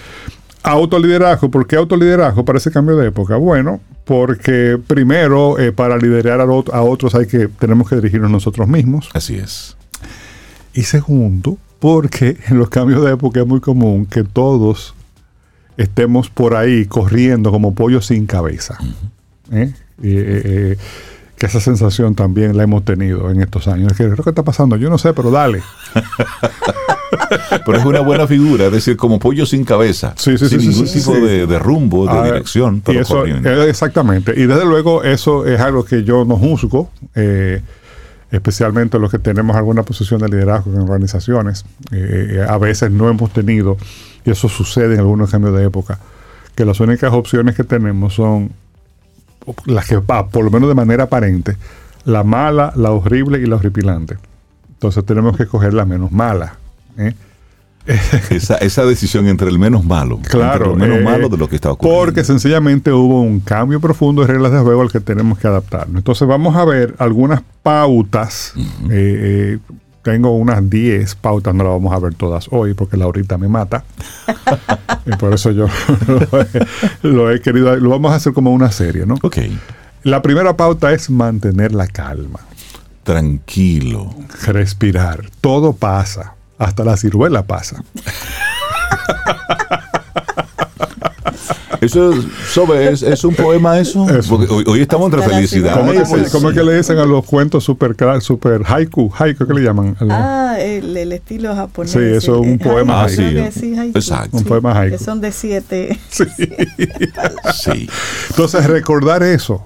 [0.63, 1.49] autoliderazgo.
[1.49, 3.35] ¿Por qué autoliderazgo para ese cambio de época?
[3.35, 8.67] Bueno, porque primero, eh, para liderar a, a otros hay que, tenemos que dirigirnos nosotros
[8.67, 9.09] mismos.
[9.13, 9.75] Así es.
[10.73, 14.93] Y segundo, porque en los cambios de época es muy común que todos
[15.77, 18.77] estemos por ahí corriendo como pollos sin cabeza.
[19.51, 19.73] ¿Eh?
[20.03, 20.77] Eh, eh,
[21.37, 23.93] que esa sensación también la hemos tenido en estos años.
[23.93, 24.75] Es que, ¿qué está pasando?
[24.75, 25.61] Yo no sé, pero dale.
[27.65, 30.13] Pero es una buena figura, es decir, como pollo sin cabeza.
[30.15, 31.13] Sí, sí, sin sí, ningún tipo.
[31.13, 34.33] De, de rumbo, de Ah, dirección, y eso, exactamente.
[34.35, 37.61] Y desde luego eso es algo que yo no juzgo, eh,
[38.31, 41.65] especialmente los que tenemos alguna posición de liderazgo en organizaciones.
[41.91, 43.77] Eh, a veces no hemos tenido,
[44.25, 45.99] y eso sucede en algunos cambios de época,
[46.55, 48.51] que las únicas opciones que tenemos son
[49.65, 51.57] las que, por lo menos de manera aparente,
[52.05, 54.17] la mala, la horrible y la horripilante.
[54.69, 56.55] Entonces tenemos que escoger la menos mala.
[56.97, 57.13] ¿eh?
[58.29, 61.55] esa, esa decisión entre el menos malo, Claro, lo menos eh, malo de lo que
[61.55, 62.05] está ocurriendo.
[62.05, 65.97] Porque sencillamente hubo un cambio profundo de reglas de juego al que tenemos que adaptarnos.
[65.97, 68.53] Entonces vamos a ver algunas pautas.
[68.89, 69.59] Eh, eh,
[70.03, 73.83] tengo unas 10 pautas, no las vamos a ver todas hoy porque Laurita me mata.
[75.05, 75.67] y por eso yo
[76.07, 76.47] lo he,
[77.03, 79.15] lo he querido, lo vamos a hacer como una serie, ¿no?
[79.21, 79.37] Ok,
[80.03, 82.39] La primera pauta es mantener la calma,
[83.03, 84.13] tranquilo.
[84.45, 85.29] respirar.
[85.41, 87.83] Todo pasa, hasta la ciruela pasa.
[91.81, 94.09] Eso es, Sobe, es, es un poema eso.
[94.09, 94.35] Eso.
[94.37, 95.75] Porque hoy, hoy estamos entre felicidad.
[95.77, 98.63] ¿Cómo, es que, Ay, se- cómo es que le dicen a los cuentos super, super
[98.65, 99.09] haiku?
[99.17, 99.95] Haiku, ¿qué le llaman?
[100.01, 101.91] Ah, el, el estilo japonés.
[101.91, 103.97] Sí, eso es un eh, poema haiku, sí, haiku.
[103.97, 104.35] Exacto.
[104.35, 104.97] Un poema haiku.
[104.97, 105.97] Que son de siete.
[107.53, 107.89] Sí.
[108.31, 109.65] Entonces, recordar eso.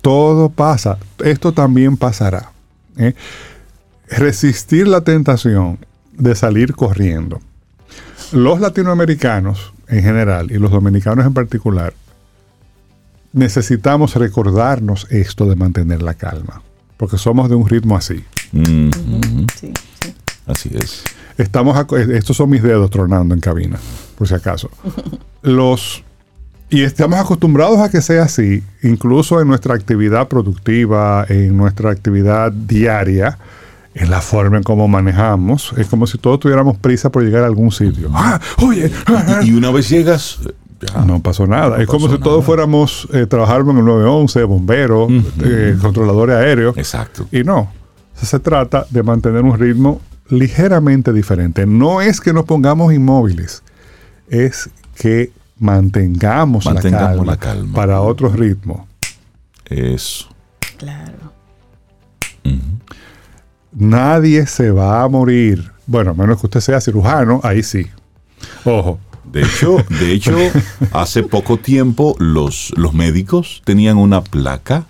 [0.00, 0.96] Todo pasa.
[1.22, 2.50] Esto también pasará.
[2.96, 3.14] ¿eh?
[4.08, 5.78] Resistir la tentación
[6.16, 7.40] de salir corriendo.
[8.32, 11.94] Los latinoamericanos en general y los dominicanos en particular
[13.32, 16.62] necesitamos recordarnos esto de mantener la calma.
[16.96, 18.24] Porque somos de un ritmo así.
[18.52, 18.90] Mm,
[19.54, 20.14] Sí, sí.
[20.46, 21.04] así es.
[21.36, 23.78] Estamos aco- estos son mis dedos tronando en cabina,
[24.16, 24.70] por si acaso.
[25.42, 26.02] Los
[26.70, 32.50] y estamos acostumbrados a que sea así, incluso en nuestra actividad productiva, en nuestra actividad
[32.50, 33.38] diaria,
[33.96, 35.72] en la forma en cómo manejamos.
[35.78, 38.10] Es como si todos tuviéramos prisa por llegar a algún sitio.
[38.12, 39.40] Ah, oye, ah.
[39.42, 40.38] Y una vez llegas,
[40.80, 41.02] ya.
[41.04, 41.76] no pasó nada.
[41.76, 45.10] No es como si todos fuéramos eh, trabajáramos en el 911, bomberos,
[45.42, 46.76] eh, controladores aéreos.
[46.76, 47.26] Exacto.
[47.32, 47.72] Y no,
[48.14, 51.64] se, se trata de mantener un ritmo ligeramente diferente.
[51.66, 53.62] No es que nos pongamos inmóviles,
[54.28, 57.74] es que mantengamos, Mantengamos la, calma la calma.
[57.74, 58.86] para otro ritmo.
[59.64, 60.28] Eso.
[60.76, 61.32] Claro.
[63.78, 65.70] Nadie se va a morir.
[65.86, 67.86] Bueno, a menos que usted sea cirujano, ahí sí.
[68.64, 68.98] Ojo.
[69.24, 70.34] De hecho, de hecho,
[70.92, 74.86] hace poco tiempo los, los médicos tenían una placa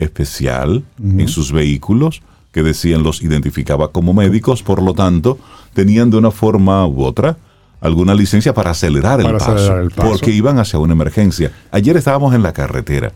[0.00, 5.38] especial en sus vehículos que decían los identificaba como médicos, por lo tanto,
[5.72, 7.36] tenían de una forma u otra
[7.80, 10.08] alguna licencia para acelerar, el, paso, acelerar el paso.
[10.08, 11.52] porque iban hacia una emergencia.
[11.70, 13.12] Ayer estábamos en la carretera,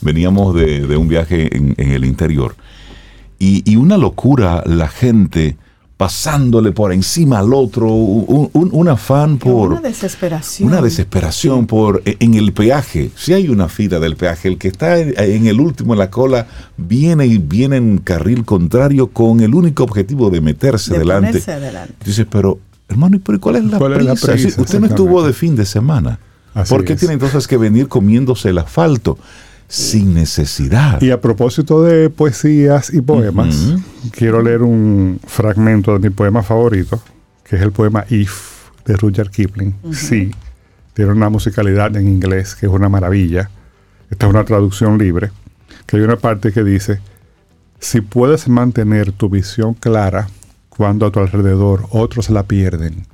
[0.00, 2.54] veníamos de, de un viaje en, en el interior
[3.40, 5.56] y, y una locura la gente
[5.96, 9.72] pasándole por encima al otro, un, un- un afán por...
[9.72, 10.68] Una desesperación.
[10.70, 13.10] Una desesperación por e- en el peaje.
[13.16, 16.46] Si hay una fila del peaje, el que está en, el último en la cola
[16.78, 21.38] viene y viene en carril contrario con el único objetivo de meterse de delante.
[21.52, 21.94] adelante.
[22.02, 24.38] Dice, pero hermano, ¿y pero cuál es la ¿Cuál es la prisa?
[24.38, 26.18] Si usted no estuvo de fin de semana.
[26.54, 26.98] Así ¿Por qué es.
[26.98, 29.18] tiene entonces que venir comiéndose el asfalto
[29.70, 31.00] sin necesidad?
[31.00, 33.74] Y a propósito de poesías y poemas,
[34.10, 37.00] quiero leer un fragmento de mi poema favorito,
[37.44, 39.74] que es el poema If de Rudyard Kipling.
[39.92, 40.32] Sí,
[40.92, 43.48] tiene una musicalidad en inglés que es una maravilla.
[44.10, 45.30] Esta es una traducción libre,
[45.86, 46.98] que hay una parte que dice,
[47.78, 50.28] si puedes mantener tu visión clara
[50.68, 53.06] cuando a tu alrededor otros la pierden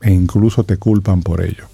[0.00, 1.66] e incluso te culpan por ello.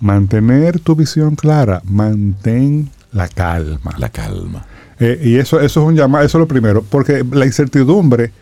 [0.00, 3.94] Mantener tu visión clara, mantén la calma.
[3.98, 4.66] La calma.
[4.98, 8.32] Eh, y eso, eso es un llamado, eso es lo primero, porque la incertidumbre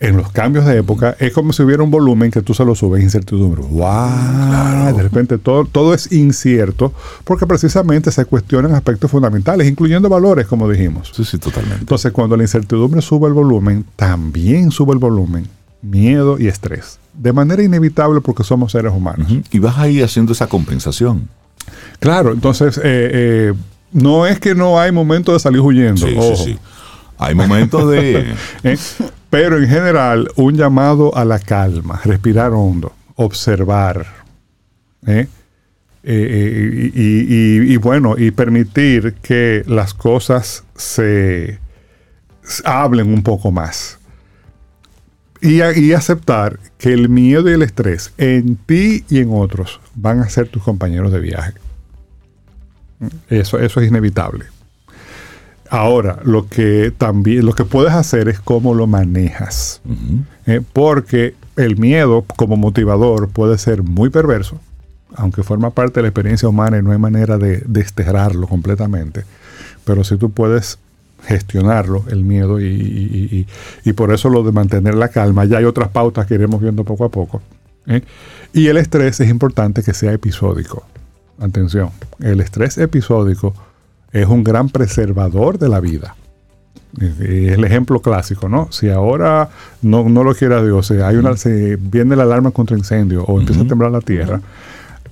[0.00, 2.74] en los cambios de época es como si hubiera un volumen que tú se lo
[2.74, 3.62] subes, incertidumbre.
[3.62, 4.96] ¡Wow!
[4.96, 6.92] De repente todo, todo es incierto,
[7.24, 11.10] porque precisamente se cuestionan aspectos fundamentales, incluyendo valores, como dijimos.
[11.14, 11.80] Sí, sí, totalmente.
[11.80, 15.46] Entonces, cuando la incertidumbre sube el volumen, también sube el volumen,
[15.84, 16.98] miedo y estrés.
[17.12, 19.28] De manera inevitable porque somos seres humanos.
[19.52, 21.28] Y vas ahí haciendo esa compensación.
[22.00, 23.52] Claro, entonces, eh, eh,
[23.92, 26.06] no es que no hay momento de salir huyendo.
[26.06, 26.36] Sí, ojo.
[26.36, 26.58] sí, sí.
[27.18, 28.34] Hay momentos de...
[28.64, 28.76] ¿eh?
[29.30, 34.06] Pero en general, un llamado a la calma, respirar hondo, observar.
[35.06, 35.28] ¿eh?
[36.02, 41.58] Eh, eh, y, y- y- y bueno, y permitir que las cosas se
[42.64, 43.98] hablen un poco más.
[45.44, 50.28] Y, aceptar que el miedo y el estrés en ti y en otros van a
[50.30, 51.52] ser tus compañeros de viaje.
[53.28, 54.46] Eso, eso es inevitable.
[55.68, 59.82] Ahora, lo que también, lo que puedes hacer es cómo lo manejas.
[60.46, 64.58] Eh, porque el miedo como motivador puede ser muy perverso,
[65.14, 69.24] aunque forma parte de la experiencia humana y no hay manera de desterrarlo completamente.
[69.84, 70.78] Pero si tú puedes
[71.26, 73.28] gestionarlo, el miedo, y, y-
[73.84, 76.60] y- y por eso lo de mantener la calma, ya hay otras pautas que iremos
[76.60, 77.42] viendo poco a poco.
[77.86, 78.02] ¿eh?
[78.52, 80.84] Y el estrés es importante que sea episódico.
[81.40, 83.54] Atención, el estrés episódico
[84.12, 86.14] es un gran preservador de la vida.
[87.00, 88.68] Es el ejemplo clásico, ¿no?
[88.70, 89.48] Si ahora
[89.82, 93.40] no, no lo quiera Dios, si hay una, si viene la alarma contra incendio o
[93.40, 94.40] empieza a temblar la tierra,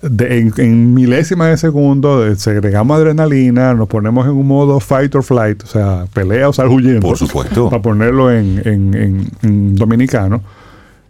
[0.03, 5.23] de- en, en milésimas de segundo segregamos adrenalina, nos ponemos en un modo fight or
[5.23, 7.01] flight, o sea, pelea o sal huyendo.
[7.07, 7.71] Por supuesto.
[7.71, 8.61] Para ponerlo en,
[9.43, 10.43] en- dominicano.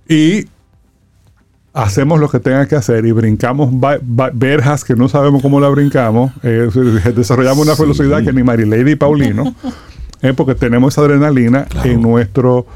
[0.09, 0.47] Y
[1.75, 3.71] hacemos lo que tenga que hacer y brincamos
[4.35, 6.69] verjas que no sabemos cómo la brincamos, eh,
[7.17, 7.83] desarrollamos una Sí.
[7.83, 9.55] velocidad que ni Marilady y Paulino,
[10.21, 11.89] eh, porque tenemos esa adrenalina Claro.
[11.91, 12.67] en nuestro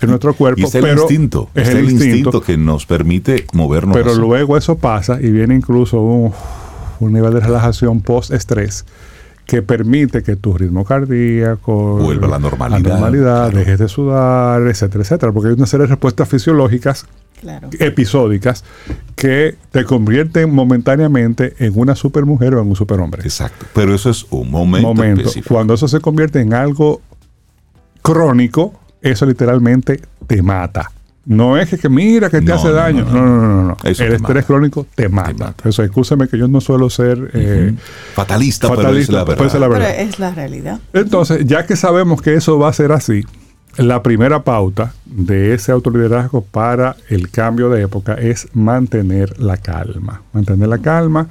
[0.00, 0.60] en nuestro cuerpo.
[0.60, 1.48] Y es el pero instinto.
[1.54, 2.04] Es el, el instinto.
[2.16, 3.96] instinto que nos permite movernos.
[3.96, 4.20] Pero así.
[4.20, 6.32] luego eso pasa y viene incluso un,
[7.00, 8.84] un nivel de relajación post-estrés
[9.46, 13.58] que permite que tu ritmo cardíaco Vuelva a la normalidad, normalidad, claro.
[13.58, 15.32] dejes de sudar, etcétera, etcétera.
[15.32, 17.06] Porque hay una serie de respuestas fisiológicas
[17.40, 17.68] Claro.
[17.80, 18.64] episódicas
[19.14, 23.20] que te convierten momentáneamente en una supermujer o en un superhombre.
[23.24, 23.66] Exacto.
[23.74, 25.20] Pero eso es un momento, Momento.
[25.20, 25.54] específico.
[25.54, 27.02] Cuando eso se convierte en algo
[28.02, 28.72] crónico,
[29.10, 30.90] eso literalmente te mata.
[31.24, 33.04] No es que, que mira que te No, hace no, daño.
[33.04, 33.26] no, No, no.
[33.26, 33.52] no, no.
[33.54, 33.76] no, no.
[33.82, 34.42] Eso El te estrés mata.
[34.46, 35.46] crónico te mata.
[35.46, 35.68] mata.
[35.68, 37.74] Eso, escúchame que yo no suelo ser eh.
[38.14, 39.46] Fatalista, pero es la pero verdad.
[39.46, 40.00] esa es la Pero verdad.
[40.00, 40.80] es la realidad.
[40.92, 43.24] Entonces, ya que sabemos que eso va a ser así,
[43.76, 50.22] la primera pauta de ese autoliderazgo para el cambio de época es mantener la calma.
[50.32, 51.26] Mantener la calma.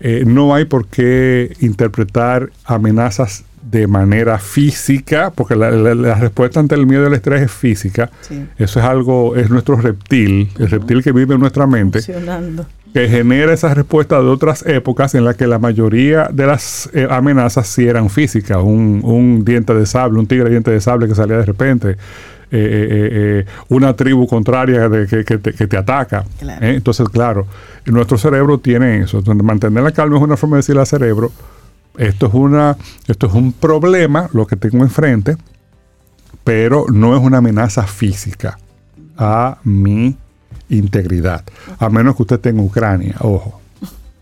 [0.00, 6.60] Eh, no hay por qué interpretar amenazas de manera física, porque la, la- la respuesta
[6.60, 8.10] ante el miedo y el estrés es física.
[8.22, 8.46] Sí.
[8.58, 12.00] Eso es algo, es nuestro reptil, el reptil que vive en nuestra mente
[12.92, 17.06] que genera esa respuesta de otras épocas en las que la mayoría de las eh,
[17.08, 18.58] amenazas sí eran físicas.
[18.58, 21.90] Un, un diente de sable, un tigre diente de sable que salía de repente.
[21.90, 21.96] eh,
[22.52, 26.24] eh, una tribu contraria de, que, que te, que te ataca.
[26.40, 26.66] Claro.
[26.66, 27.46] Entonces, claro,
[27.86, 29.18] nuestro cerebro tiene eso.
[29.18, 31.30] Entonces, mantener la calma es una forma de decirle al cerebro,
[32.08, 32.76] esto es, una,
[33.06, 35.36] esto es un problema, lo que tengo enfrente,
[36.44, 38.58] pero no es una amenaza física
[39.16, 40.16] a mi
[40.68, 41.44] integridad.
[41.78, 43.60] A menos que usted esté en Ucrania, ojo.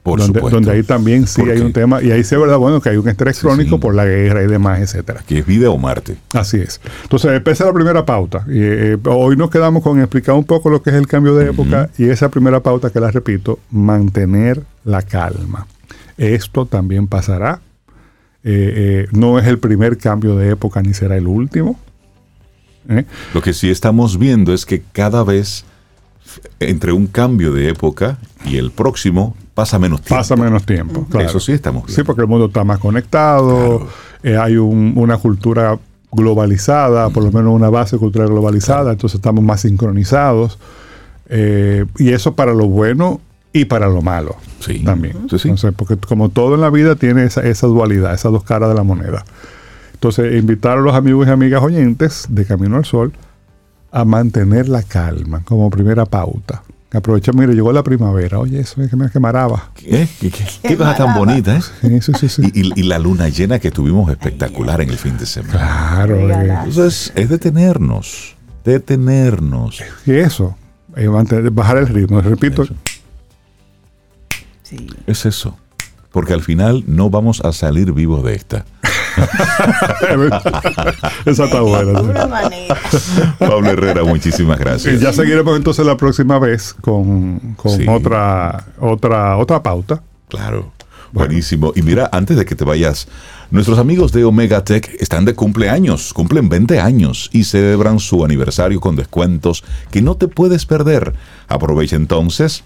[0.02, 0.56] Por donde, supuesto.
[0.56, 1.64] donde ahí también sí ¿Por hay qué?
[1.64, 3.82] un tema, y ahí sí es verdad, bueno, que hay un estrés Sí, crónico sí.
[3.82, 5.22] por la guerra y demás, etcétera.
[5.26, 6.16] Que es vida o muerte.
[6.32, 6.80] Así es.
[7.02, 8.44] Entonces, empieza la primera pauta.
[8.48, 11.50] Y, eh, hoy nos quedamos con explicar un poco lo que es el cambio de
[11.50, 15.66] época y esa primera pauta que la repito, mantener la calma.
[16.16, 17.60] Esto también pasará.
[18.44, 21.78] Eh, eh, no es el primer cambio de época ni será el último.
[22.88, 23.04] ¿Eh?
[23.34, 25.64] Lo que sí estamos viendo es que cada vez
[26.60, 30.14] entre un cambio de época y el próximo pasa menos tiempo.
[30.16, 31.06] Pasa menos tiempo.
[31.10, 31.26] claro.
[31.26, 31.96] Eso sí estamos viendo.
[32.00, 33.86] Sí, porque el mundo está más conectado,
[34.22, 35.78] eh, hay un- una cultura
[36.12, 40.58] globalizada, por lo menos una base cultural globalizada, entonces estamos más sincronizados.
[41.30, 43.20] eh, y eso para lo bueno
[43.52, 44.80] y para lo malo Sí.
[44.84, 45.14] también.
[45.30, 45.48] Sí, sí.
[45.48, 48.74] Entonces, porque como todo en la vida tiene esa, esa dualidad, esas dos caras de
[48.74, 49.24] la moneda.
[49.94, 53.12] Entonces, invitar a los amigos y amigas oyentes de Camino al Sol
[53.90, 56.62] a mantener la calma como primera pauta.
[56.92, 58.38] Aprovecha, mire, llegó la primavera.
[58.38, 59.70] Oye, eso es que me quemaraba.
[59.74, 61.60] ¿Qué, ¿Qué, qué- qué cosa tan bonita, ¿eh?
[61.82, 62.28] Sí, sí, sí.
[62.28, 62.50] sí.
[62.54, 65.52] Y, y- y la luna llena que tuvimos espectacular en el fin de semana.
[65.52, 66.16] Claro.
[66.30, 66.48] eh.
[66.64, 68.36] Entonces, es detenernos.
[68.64, 69.82] Detenernos.
[70.06, 70.56] y eso,
[70.96, 72.20] eh, mantener- bajar el ritmo.
[72.20, 72.74] Repito, Eso.
[74.68, 74.86] Sí.
[75.06, 75.56] Es eso.
[76.10, 78.64] Porque al final no vamos a salir vivos de esta.
[81.26, 81.84] esa está buena.
[81.84, 81.90] sí.
[81.92, 82.76] De alguna manera.
[83.38, 85.00] Pablo Herrera, muchísimas Y gracias.
[85.00, 87.84] ya seguiremos entonces la próxima vez con, con Sí.
[87.88, 90.02] otra, otra, otra pauta.
[90.28, 90.72] Claro.
[91.12, 91.72] Buenísimo.
[91.74, 93.08] Y mira, antes de que te vayas,
[93.50, 98.78] nuestros amigos de Omega Tech están de cumpleaños, cumplen 20 años y celebran su aniversario
[98.78, 101.14] con descuentos que no te puedes perder.
[101.48, 102.62] Aprovecha entonces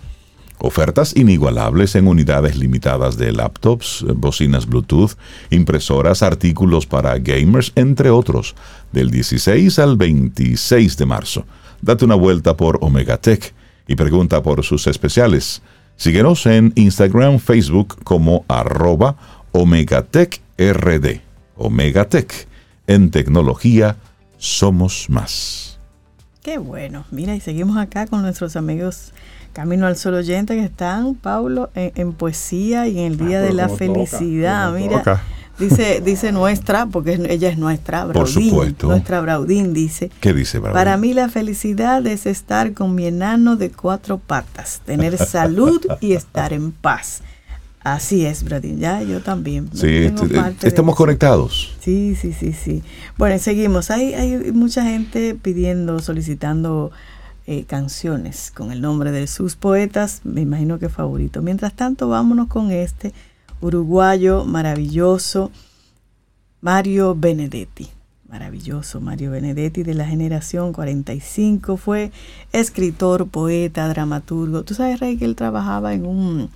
[0.63, 5.13] ofertas inigualables en unidades limitadas de laptops, bocinas Bluetooth,
[5.51, 8.55] impresoras, artículos para gamers, entre otros,
[8.93, 11.45] del 16 al 26 de marzo.
[11.81, 13.53] Date una vuelta por Omega Tech
[13.89, 15.63] y pregunta por sus especiales.
[15.97, 19.17] Síguenos en Instagram, Facebook como arroba
[19.51, 21.21] OmegaTechRD.
[21.57, 22.49] Omegatech.
[22.87, 23.97] En tecnología
[24.39, 25.79] somos más.
[26.43, 27.05] Qué bueno.
[27.11, 29.13] Mira, y seguimos acá con nuestros amigos
[29.53, 33.43] Camino al Sol oyente que están, Paulo, en, en poesía y en el Día Ah,
[33.43, 34.73] de la toca, Felicidad.
[34.73, 35.23] Mira, toca.
[35.59, 38.51] dice, dice nuestra, porque ella es nuestra, Por Braudín.
[38.51, 38.87] supuesto.
[38.89, 40.11] Nuestra Braudín dice.
[40.21, 40.75] ¿Qué dice, Bravo?
[40.75, 46.13] Para mí la felicidad es estar con mi enano de cuatro patas, tener salud y
[46.13, 47.23] estar en paz.
[47.85, 48.79] Así es, Bradín.
[48.79, 49.69] Ya, yo también.
[49.75, 51.75] Sí, parte de estamos conectados.
[51.81, 52.81] Sí, sí, sí, sí.
[53.19, 53.91] Bueno, seguimos.
[53.91, 56.93] Hay, hay mucha gente pidiendo, solicitando
[57.47, 61.43] eh, canciones con el nombre de sus poetas, me imagino que favorito.
[61.43, 63.13] Mientras tanto, vámonos con este
[63.61, 65.51] uruguayo maravilloso,
[66.61, 67.89] Mario Benedetti.
[68.29, 71.77] Maravilloso Mario Benedetti de la generación 45.
[71.77, 72.13] Fue
[72.53, 74.63] escritor, poeta, dramaturgo.
[74.63, 76.51] Tú sabes, Rey, que él trabajaba en un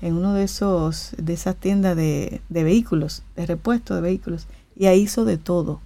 [0.00, 4.86] en uno de esos de esas tiendas de, de vehículos, de repuesto de vehículos, y
[4.86, 5.80] ahí hizo de todo.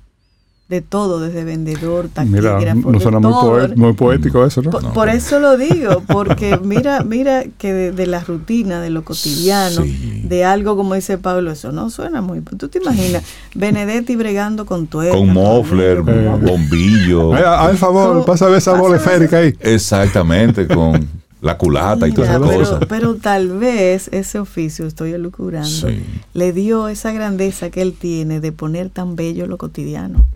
[0.68, 3.50] De todo, desde vendedor, Mira, taquígrafo, no suena muy, todo.
[3.68, 4.70] poe- muy poético eso, ¿no?
[4.72, 8.80] Por, No, por pero- eso lo digo, porque mira, mira que de, de la rutina,
[8.80, 10.22] de lo cotidiano, Sí.
[10.24, 12.40] de algo como dice Pablo, eso no suena muy.
[12.40, 13.22] Tú te imaginas,
[13.54, 17.36] Benedetti bregando con tuercas, Con muffler, tornillos, con- bombillo.
[17.70, 18.24] El favor, ¿Cómo?
[18.24, 19.54] pásame esa bola esférica ahí.
[19.60, 21.06] Exactamente, con
[21.42, 22.80] la culata y todas esas pero, cosas.
[22.88, 26.02] pero tal vez ese oficio, estoy elucubrando, Sí.
[26.34, 30.26] le dio esa grandeza que él tiene de poner tan bello lo cotidiano.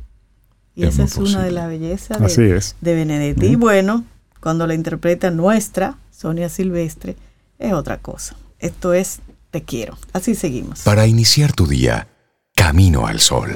[0.74, 2.76] Y Es esa es una de las bellezas Así de, es.
[2.80, 3.46] de Benedetti.
[3.46, 4.04] Y bueno,
[4.40, 7.16] cuando la interpreta nuestra, Sonia Silvestre,
[7.58, 8.36] es otra cosa.
[8.58, 9.98] Esto es Te quiero.
[10.12, 10.82] Así seguimos.
[10.82, 12.08] Para iniciar tu día,
[12.54, 13.50] camino al sol.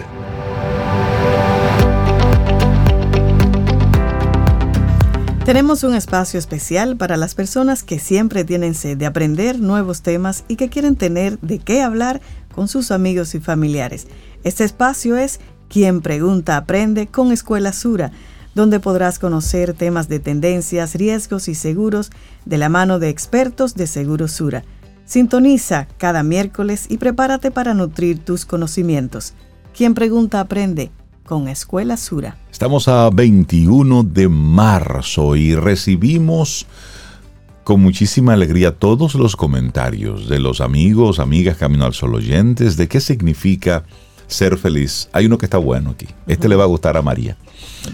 [5.44, 10.44] Tenemos un espacio especial para las personas que siempre tienen sed de aprender nuevos temas
[10.48, 12.22] y que quieren tener de qué hablar
[12.54, 14.06] con sus amigos y familiares.
[14.42, 15.40] Este espacio es
[15.74, 18.12] Quien Pregunta Aprende con Escuela Sura,
[18.54, 22.12] donde podrás conocer temas de tendencias, riesgos y seguros
[22.44, 24.62] de la mano de expertos de Seguro Sura.
[25.04, 29.34] Sintoniza cada miércoles y prepárate para nutrir tus conocimientos.
[29.76, 30.92] Quien Pregunta Aprende
[31.24, 32.36] con Escuela Sura.
[32.52, 36.68] Estamos a 21 de marzo y recibimos
[37.64, 42.86] con muchísima alegría todos los comentarios de los amigos, amigas Camino al Sol oyentes de
[42.86, 43.82] qué significa
[44.26, 45.08] ser feliz.
[45.12, 46.06] Hay uno que está bueno aquí.
[46.26, 47.36] Este le va a gustar a María.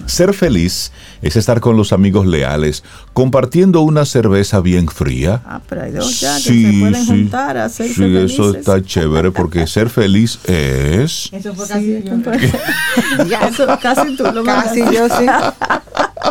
[0.06, 5.42] Ser feliz es estar con los amigos leales, compartiendo una cerveza bien fría.
[5.44, 9.32] Ah, pero hay dos ya que se pueden juntar a hacerse sí, eso está chévere
[9.32, 11.28] porque ser feliz es...
[11.32, 13.24] Eso fue Sí, casi yo.
[13.28, 15.26] ya, eso casi tú lo Casi yo sí.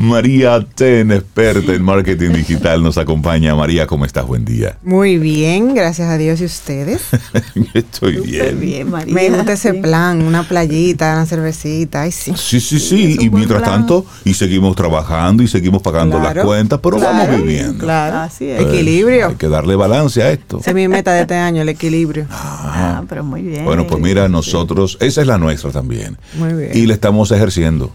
[0.00, 3.54] María Ten, experta en marketing digital, nos acompaña.
[3.54, 4.26] María, ¿cómo estás?
[4.26, 4.78] Buen día.
[4.82, 7.02] Muy bien, gracias a Dios y ustedes.
[7.74, 8.60] Estoy bien.
[8.60, 9.14] bien, María.
[9.14, 12.32] Me gusta ese plan, una playita, una cervecita, ay sí.
[12.36, 13.16] Sí, sí, sí.
[13.20, 13.80] Y mientras plan.
[13.80, 17.84] tanto, y seguimos trabajando y seguimos pagando Claro, las cuentas, pero vamos viviendo.
[17.84, 18.60] Claro, Así es.
[18.60, 19.28] Equilibrio.
[19.28, 20.58] Hay que darle balance a esto.
[20.60, 22.26] Esa es mi meta de este año, el equilibrio.
[22.30, 23.64] Ah, pero muy bien.
[23.64, 26.16] Bueno, pues mira, nosotros, esa es la nuestra también.
[26.34, 26.70] Muy bien.
[26.74, 27.92] Y la estamos ejerciendo.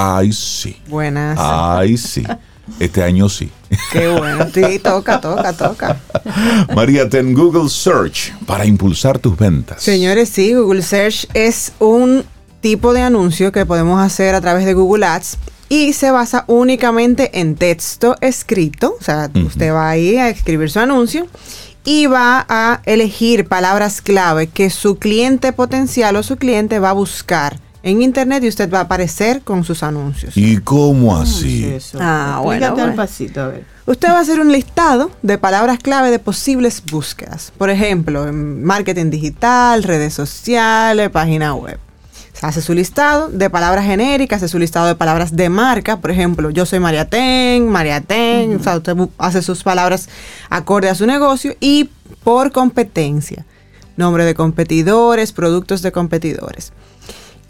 [0.00, 0.76] Ay, sí.
[0.88, 1.38] Buenas.
[1.40, 2.24] Ay, sí.
[2.78, 3.50] Este año sí.
[3.92, 4.46] Qué bueno.
[4.54, 6.00] Sí, toca, toca, toca.
[6.74, 9.82] María, ten Google Search para impulsar tus ventas.
[9.82, 12.24] Señores, sí, Google Search es un
[12.60, 15.38] tipo de anuncio que podemos hacer a través de Google Ads
[15.68, 18.96] y se basa únicamente en texto escrito.
[18.98, 21.26] O sea, usted va ahí a escribir su anuncio
[21.84, 26.94] y va a elegir palabras clave que su cliente potencial o su cliente va a
[26.94, 30.36] buscar en internet y usted va a aparecer con sus anuncios.
[30.36, 31.64] ¿Y cómo así?
[31.64, 31.98] Eso.
[32.00, 32.94] Ah, bueno, bueno.
[32.94, 33.64] pasito, a ver.
[33.86, 37.52] Usted va a hacer un listado de palabras clave de posibles búsquedas.
[37.56, 41.78] Por ejemplo, en marketing digital, redes sociales, página web.
[42.32, 45.98] Se hace su listado de palabras genéricas, hace su listado de palabras de marca.
[45.98, 48.56] Por ejemplo, yo soy María Ten, María Ten.
[48.56, 50.08] O sea, usted hace sus palabras
[50.48, 51.90] acorde a su negocio y
[52.22, 53.44] por competencia.
[53.96, 56.72] Nombre de competidores, productos de competidores.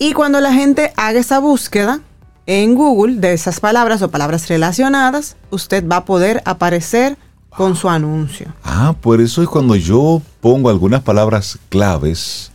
[0.02, 2.00] Y cuando la gente haga esa búsqueda
[2.46, 7.18] en Google de esas palabras o palabras relacionadas, usted va a poder aparecer
[7.50, 8.46] con su anuncio.
[8.64, 12.50] Ah, por eso es cuando yo pongo algunas palabras claves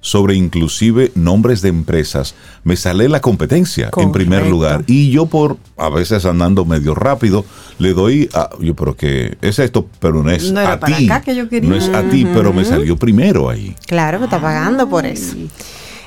[0.00, 4.82] sobre inclusive nombres de empresas, me sale la competencia en primer lugar.
[4.88, 7.44] Y yo por, a veces andando medio rápido,
[7.78, 10.96] le doy a, yo pero que es esto, pero no es No era a para
[10.96, 11.04] ti.
[11.08, 11.70] acá que yo quería.
[11.70, 13.76] No es a ti, pero me salió primero ahí.
[13.86, 15.36] Claro que está pagando por eso.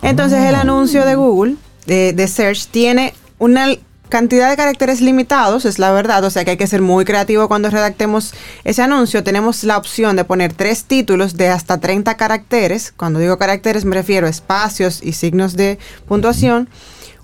[0.05, 1.55] Entonces el anuncio de Google,
[1.87, 3.69] de, de Search, tiene una
[4.07, 7.47] cantidad de caracteres limitados, es la verdad, o sea que hay que ser muy creativo
[7.47, 9.23] cuando redactemos ese anuncio.
[9.23, 12.93] Tenemos la opción de poner tres títulos de hasta 30 caracteres.
[12.95, 16.69] Cuando digo caracteres me refiero a espacios y signos de puntuación.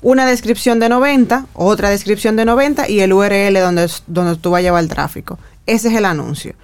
[0.01, 4.59] Una descripción de 90, otra descripción de 90 y el URL donde, donde tú vas
[4.59, 5.37] a llevar el tráfico.
[5.67, 6.55] Ese es el anuncio.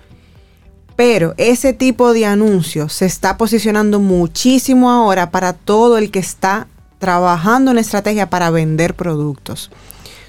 [0.98, 6.68] Pero ese tipo de anuncio se está posicionando muchísimo ahora para todo el que está
[6.98, 9.70] trabajando en estrategia para vender productos.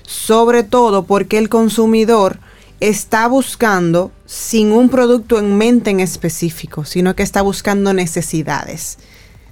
[0.03, 2.39] Sobre todo porque el consumidor
[2.81, 8.99] está buscando sin un producto en mente en específico, sino que está buscando necesidades.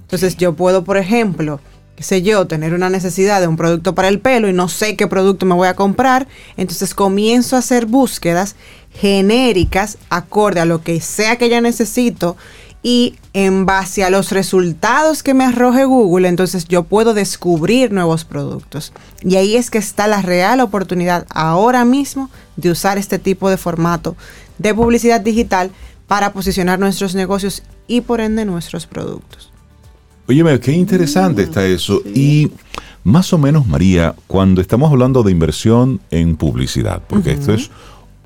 [0.01, 1.59] Entonces yo puedo, por ejemplo,
[1.97, 4.95] qué sé yo, tener una necesidad de un producto para el pelo y no sé
[4.95, 8.55] qué producto me voy a comprar, entonces comienzo a hacer búsquedas
[8.93, 12.37] genéricas acorde a lo que sea que ya necesito
[12.83, 18.25] y en base a los resultados que me arroje Google, entonces yo puedo descubrir nuevos
[18.25, 18.93] productos.
[19.23, 23.57] Y ahí es que está la real oportunidad ahora mismo de usar este tipo de
[23.57, 24.15] formato
[24.59, 25.71] de publicidad digital
[26.05, 29.51] para posicionar nuestros negocios y por ende nuestros productos.
[30.27, 32.01] Óyeme, qué interesante está eso.
[32.13, 32.51] Y
[33.03, 37.71] más o menos, María, cuando estamos hablando de inversión en publicidad, porque esto es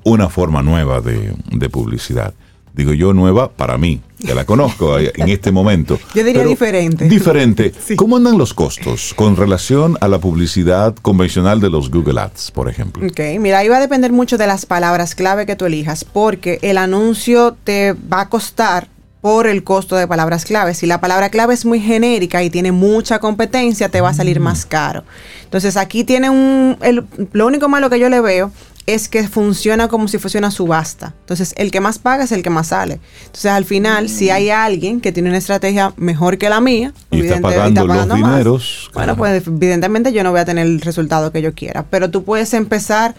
[0.02, 2.34] una forma nueva de, de publicidad.
[2.74, 5.98] Digo yo nueva para mí, que la conozco en este momento.
[6.14, 7.04] Yo diría Pero diferente.
[7.06, 7.72] Diferente.
[7.82, 7.96] Sí.
[7.96, 12.70] ¿Cómo andan los costos con relación a la publicidad convencional de los Google Ads, por
[12.70, 13.04] ejemplo?
[13.06, 16.60] Ok, mira, ahí va a depender mucho de las palabras clave que tú elijas, porque
[16.62, 18.88] el anuncio te va a costar
[19.22, 20.74] por el costo de palabras clave.
[20.74, 24.40] Si la palabra clave es muy genérica y tiene mucha competencia, te va a salir
[24.40, 25.04] más caro.
[25.44, 26.76] Entonces aquí tiene un...
[26.82, 28.50] el- lo único malo que yo le veo
[28.84, 31.14] es que funciona como si fuese una subasta.
[31.20, 32.98] Entonces el que más paga es el que más sale.
[33.26, 37.20] Entonces al final, si hay alguien que tiene una estrategia mejor que la mía, Y
[37.20, 39.16] está pagando los más, dineros, Bueno, claro.
[39.40, 42.52] pues evidentemente yo no voy a tener el resultado que yo quiera, pero tú puedes
[42.54, 43.14] empezar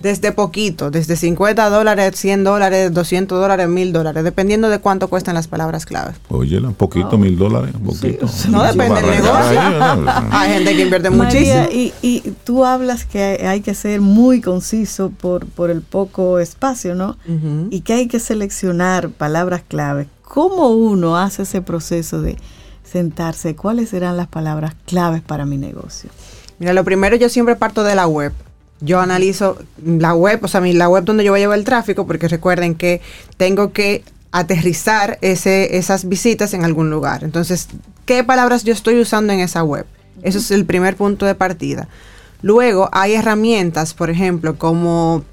[0.00, 5.34] desde poquito, desde 50 dólares, 100 dólares, 200 dólares, 1000 dólares, dependiendo de cuánto cuestan
[5.34, 6.16] las palabras claves.
[6.28, 8.26] Oye, un poquito, mil dólares, un poquito.
[8.50, 9.60] No depende del negocio.
[10.30, 11.68] Hay gente que invierte María, muchísimo.
[11.72, 16.94] y, y tú hablas que hay, que ser muy conciso por, por el poco espacio,
[16.94, 17.16] ¿no?
[17.70, 20.08] Y que hay que seleccionar palabras clave.
[20.22, 22.36] ¿Cómo uno hace ese proceso de
[22.82, 23.56] sentarse?
[23.56, 26.10] ¿Cuáles serán las palabras claves para mi negocio?
[26.58, 28.32] Mira, lo primero yo siempre parto de la web.
[28.84, 31.64] Yo analizo la web, o sea, mi- la web donde yo voy a llevar el
[31.64, 33.00] tráfico, porque recuerden que
[33.36, 37.24] tengo que aterrizar ese, esas visitas en algún lugar.
[37.24, 37.68] Entonces,
[38.04, 39.86] ¿qué palabras yo estoy usando en esa web?
[40.22, 41.88] Eso es el primer punto de partida.
[42.42, 45.24] Luego hay herramientas, por ejemplo, como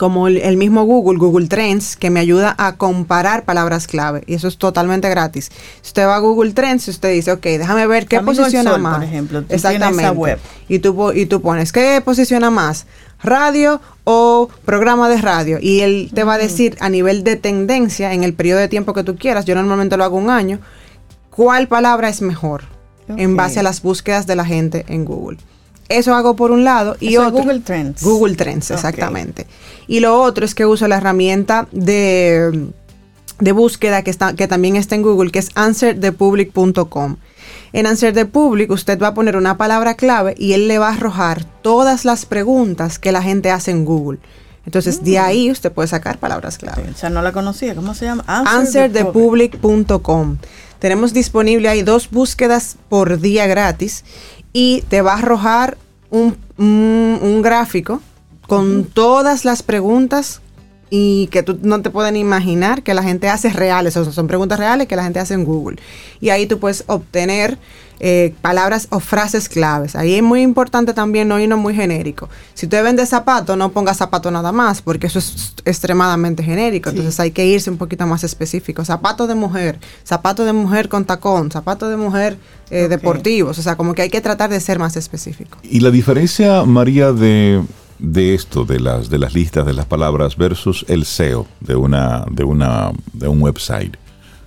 [0.00, 4.24] como el, mismo Google, Google Trends, que me ayuda a comparar palabras clave.
[4.26, 5.50] Y eso es totalmente gratis.
[5.82, 8.80] Si usted va a Google Trends, usted dice, ok, déjame ver qué Camino posiciona Sol,
[8.80, 8.94] más.
[8.94, 10.02] por ejemplo, tú Exactamente.
[10.04, 10.38] esa web.
[10.70, 12.86] Y tú, y tú pones, ¿qué posiciona más?
[13.22, 15.58] ¿Radio o programa de radio?
[15.60, 18.94] Y él te va a decir a nivel de tendencia, en el periodo de tiempo
[18.94, 20.60] que tú quieras, yo normalmente lo hago un año,
[21.28, 22.62] cuál palabra es mejor
[23.06, 25.36] en base a las búsquedas de la gente en Google.
[25.90, 27.42] Eso hago por un lado y Eso otro.
[27.42, 28.02] Google Trends.
[28.02, 29.46] Google Trends, exactamente.
[29.86, 32.70] Y lo otro es que uso la herramienta de,
[33.40, 37.16] de búsqueda que, está, que también está en Google, que es answerthepublic.com.
[37.72, 40.88] En Answer the Public usted va a poner una palabra clave y él le va
[40.88, 44.18] a arrojar todas las preguntas que la gente hace en Google.
[44.66, 45.04] Entonces, Mm.
[45.04, 47.74] de ahí usted puede sacar palabras clave O sea, no la conocía.
[47.74, 48.22] ¿Cómo se llama?
[48.26, 50.36] answerthepublic.com.
[50.80, 54.04] Tenemos disponible ahí dos búsquedas por día gratis
[54.52, 55.78] y te va a arrojar
[56.10, 58.00] un, un- un gráfico
[58.48, 60.40] con todas las preguntas
[60.90, 64.26] y que tú no te pueden imaginar que la gente hace reales, o sea, son
[64.26, 65.78] preguntas reales que la gente hace en Google.
[66.20, 67.58] Y ahí tú puedes obtener
[68.02, 69.94] eh, palabras o frases claves.
[69.94, 72.30] Ahí es muy importante también no irnos muy genérico.
[72.54, 76.90] Si usted vende zapato, no ponga zapato nada más, porque eso es extremadamente genérico.
[76.90, 76.96] Sí.
[76.96, 78.84] Entonces hay que irse un poquito más específico.
[78.86, 82.38] Zapato de mujer, zapato de mujer con tacón, zapato de mujer
[82.70, 83.58] eh, deportivos.
[83.58, 85.58] O sea, como que hay que tratar de ser más específico.
[85.62, 87.62] Y la diferencia, María, de,
[88.00, 92.24] de esto, de las, de las listas de las palabras versus el SEO de una,
[92.30, 93.96] de una, de un website.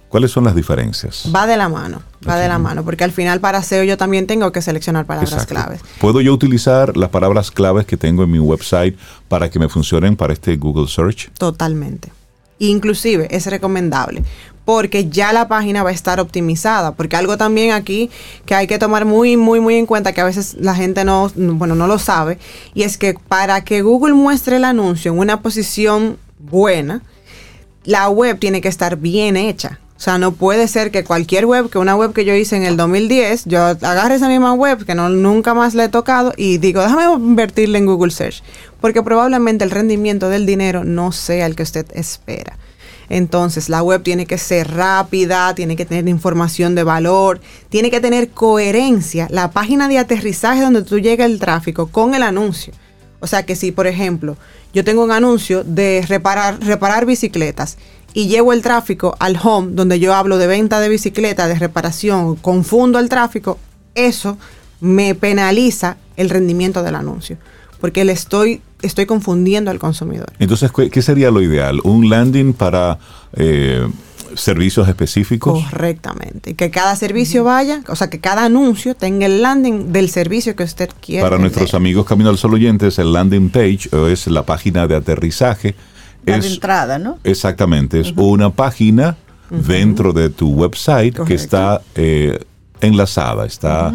[0.10, 1.28] ¿Cuáles son las diferencias?
[1.36, 4.28] Va de la mano, va de la mano, porque al final para SEO yo también
[4.28, 5.56] tengo que seleccionar palabras Exacto.
[5.56, 5.82] claves.
[5.99, 8.95] ¿Puedo yo utilizar las palabras claves que tengo en mi website
[9.28, 11.32] para que me funcionen para este Google Search?
[11.34, 12.12] Totalmente.
[12.60, 14.24] Inclusive es recomendable
[14.66, 18.09] porque ya la página va a estar optimizada, porque algo también aquí
[18.45, 21.32] que hay que tomar muy muy muy en cuenta que a veces la gente no
[21.36, 22.38] bueno, no lo sabe
[22.74, 27.01] y es que para que Google muestre el anuncio en una posición buena,
[27.84, 29.80] la web tiene que estar bien hecha.
[29.95, 32.64] O sea, no puede ser que cualquier web, que una web que yo hice en
[32.64, 36.57] el 2010, yo agarre esa misma web que no, nunca más la he tocado y
[36.57, 38.43] digo, déjame invertirle en Google Search.
[38.82, 42.57] Porque probablemente el rendimiento del dinero no sea el que usted espera.
[43.14, 47.39] Entonces, la web tiene que ser rápida, tiene que tener información de valor,
[47.70, 49.28] tiene que tener coherencia.
[49.30, 52.74] La página de aterrizaje donde tú llega el tráfico con el anuncio.
[53.20, 54.36] O sea que si, por ejemplo,
[54.74, 57.78] yo tengo un anuncio de reparar, reparar bicicletas
[58.16, 62.36] y llevo el tráfico al home donde yo hablo de venta de bicicleta, de reparación,
[62.38, 63.59] confundo el tráfico,
[63.93, 64.39] eso
[64.82, 67.38] me penaliza el rendimiento del anuncio.
[67.84, 70.32] Porque le estoy, estoy confundiendo al consumidor.
[70.40, 71.82] Entonces, ¿qué sería lo ideal?
[71.84, 72.98] ¿Un landing para
[73.34, 73.86] eh,
[74.36, 75.66] servicios específicos?
[75.66, 76.54] Correctamente.
[76.54, 80.64] Que cada servicio vaya, o sea, que cada anuncio tenga el landing del servicio que
[80.64, 81.24] usted quiere.
[81.24, 81.52] Para vender.
[81.52, 85.76] nuestros amigos Camino al Sol oyentes, el landing page o es la página de aterrizaje.
[86.26, 87.20] La de es, entrada, ¿no?
[87.26, 89.18] Exactamente, es una página
[89.50, 92.46] dentro de tu website que está eh,
[92.80, 93.94] enlazada, está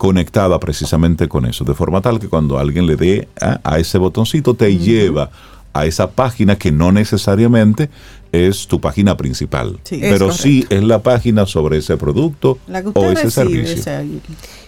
[0.00, 3.98] conectada precisamente con eso, de forma tal que cuando alguien le dé a, a ese
[3.98, 5.28] botoncito te lleva
[5.74, 7.90] a esa página que no necesariamente
[8.32, 9.98] es tu página principal, Sí.
[10.00, 13.80] Pero sí es la página sobre ese producto La que o ese recibe, servicio.
[13.80, 14.04] o sea,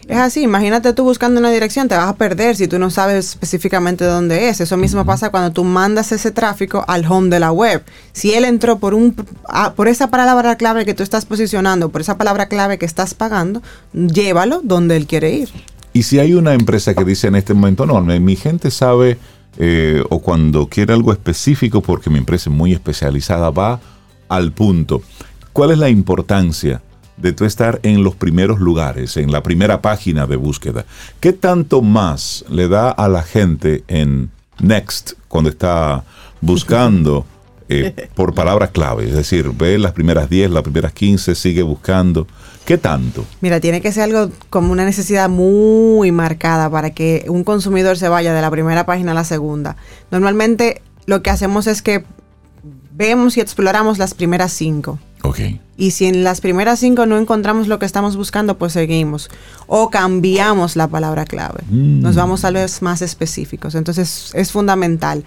[0.08, 3.30] Es así, imagínate tú buscando una dirección, te vas a perder si tú no sabes
[3.30, 4.60] específicamente dónde es.
[4.60, 7.84] Eso mismo pasa cuando tú mandas ese tráfico al home de la web.
[8.12, 9.14] Si él entró por un
[9.48, 13.14] ah, por esa palabra clave que tú estás posicionando, por esa palabra clave que estás
[13.14, 15.50] pagando, llévalo donde él quiere ir.
[15.92, 19.18] Y si hay una empresa que dice en este momento, no, mi gente sabe,
[19.58, 23.80] eh, o cuando quiere algo específico, porque mi empresa es muy especializada, va
[24.28, 25.02] al punto.
[25.52, 26.82] ¿Cuál es la importancia
[27.16, 30.86] de tú estar en los primeros lugares, en la primera página de búsqueda?
[31.20, 36.04] ¿Qué tanto más le da a la gente en Next cuando está
[36.40, 37.26] buscando
[37.80, 39.08] eh, por palabras clave?
[39.08, 42.26] Es decir, ve las primeras 10, las primeras 15, sigue buscando.
[42.64, 43.24] ¿Qué tanto?
[43.40, 48.08] Mira, tiene que ser algo como una necesidad muy marcada para que un consumidor se
[48.08, 49.76] vaya de la primera página a la segunda.
[50.10, 52.04] Normalmente lo que hacemos es que
[52.92, 54.98] vemos y exploramos las primeras cinco.
[55.22, 55.40] Ok.
[55.76, 59.30] Y si en las primeras cinco no encontramos lo que estamos buscando, pues seguimos.
[59.66, 61.62] O cambiamos la palabra clave.
[61.68, 62.00] Mm.
[62.02, 63.74] Nos vamos tal vez más específicos.
[63.74, 65.24] Entonces es fundamental.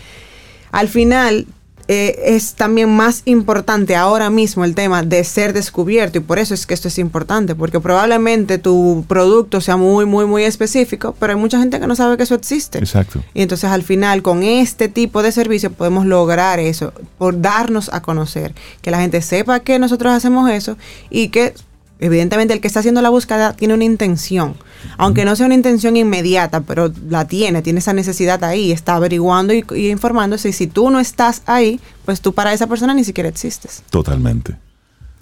[0.71, 1.47] Al final
[1.87, 6.55] eh, es también más importante ahora mismo el tema de ser descubierto y por eso
[6.55, 11.33] es que esto es importante, porque probablemente tu producto sea muy, muy, muy específico, pero
[11.33, 12.79] hay mucha gente que no sabe que eso existe.
[12.79, 13.23] Exacto.
[13.35, 18.01] Y entonces al final con este tipo de servicio podemos lograr eso, por darnos a
[18.01, 20.77] conocer, que la gente sepa que nosotros hacemos eso
[21.11, 21.53] y que
[21.99, 24.55] evidentemente el que está haciendo la búsqueda tiene una intención,
[24.97, 29.53] aunque no sea una intención inmediata, pero la tiene, tiene esa necesidad ahí, está averiguando
[29.53, 30.49] y, y informándose.
[30.49, 33.83] Y si tú no estás ahí, pues tú para esa persona ni siquiera existes.
[33.89, 34.57] Totalmente.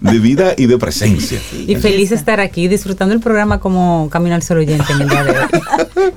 [0.00, 1.40] De vida y de presencia.
[1.66, 5.08] Y feliz de estar aquí disfrutando el programa como Camino al Sol oyente en el
[5.08, 5.36] día de hoy.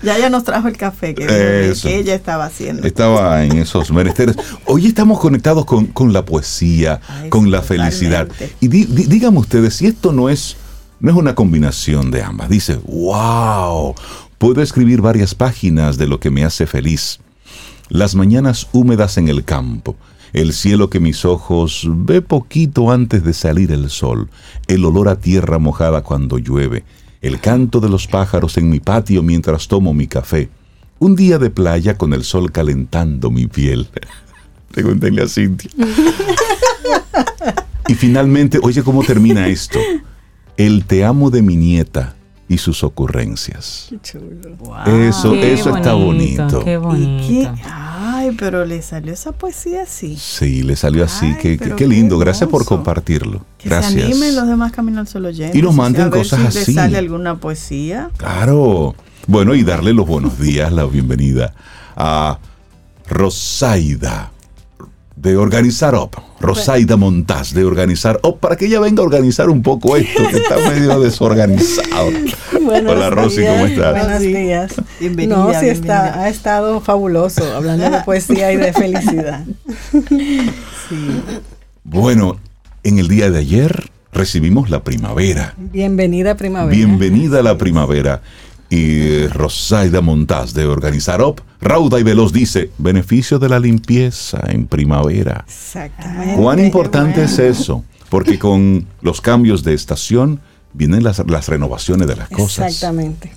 [0.01, 1.87] Ya ya nos trajo el café que, Eso.
[1.87, 2.85] que ella estaba haciendo.
[2.85, 4.35] Estaba en esos menesteres.
[4.65, 8.27] Hoy estamos conectados con, con la poesía, Ay, con sí, la felicidad.
[8.27, 8.55] totalmente.
[8.59, 10.57] Y di- di- díganme ustedes, si esto no es,
[11.03, 12.47] no es una combinación de ambas.
[12.47, 13.93] Dice, wow,
[14.37, 17.19] puedo escribir varias páginas de lo que me hace feliz.
[17.89, 19.97] Las mañanas húmedas en el campo,
[20.31, 24.29] el cielo que mis ojos ve poquito antes de salir el sol,
[24.67, 26.85] el olor a tierra mojada cuando llueve,
[27.21, 30.49] el canto de los pájaros en mi patio mientras tomo mi café,
[30.99, 33.89] un día de playa con el sol calentando mi piel.
[34.71, 35.69] Pregúntenle a Cintia.
[37.89, 39.79] y finalmente, oye cómo termina esto.
[40.57, 42.15] El te amo de mi nieta
[42.47, 43.89] y sus ocurrencias.
[44.85, 46.63] Eso, Qué eso está bonito.
[46.63, 47.27] Qué ¿Y bonito.
[47.27, 47.49] qué?
[47.65, 50.15] Ay, pero le salió esa poesía así.
[50.17, 51.25] Sí, le salió así.
[51.27, 52.19] Ay, qué, qué- lindo.
[52.19, 53.43] Gracias por compartirlo.
[53.57, 53.93] Que Gracias.
[53.93, 55.55] se animen los demás Camino al Sol oyentes.
[55.57, 56.71] Y nos manden a ver cosas si así.
[56.71, 58.09] le sale alguna poesía.
[58.17, 58.93] Claro.
[59.25, 61.53] Bueno, y darle los buenos días, la bienvenida
[61.95, 62.37] a
[63.07, 64.31] Rosaida
[65.23, 66.21] de Organizar Up.
[66.41, 70.35] Rosaida Montaz de Organizar Up, para que ella venga a organizar un poco esto, que
[70.35, 72.11] está medio desorganizado.
[72.67, 73.97] Hola Rosy, ¿cómo estás?
[73.97, 74.73] Buenos días.
[74.99, 75.71] Bienvenida, no, sí bienvenida.
[75.71, 79.45] está, ha estado fabuloso hablando de poesía y de felicidad.
[81.85, 82.37] Bueno,
[82.83, 85.53] en el día de ayer recibimos la primavera.
[85.57, 86.73] Bienvenida primavera.
[86.73, 88.21] Bienvenida a la primavera.
[88.73, 94.39] Y eh, Rosaida Montaz de Organizar Up, rauda y veloz dice, beneficio de la limpieza
[94.47, 95.45] en primavera.
[95.47, 96.41] Exactamente.
[96.41, 97.85] ¿Cuán importante es eso?
[98.09, 100.39] Porque con los cambios de estación
[100.73, 102.65] vienen las, las renovaciones de las cosas.
[102.69, 103.31] Exactamente.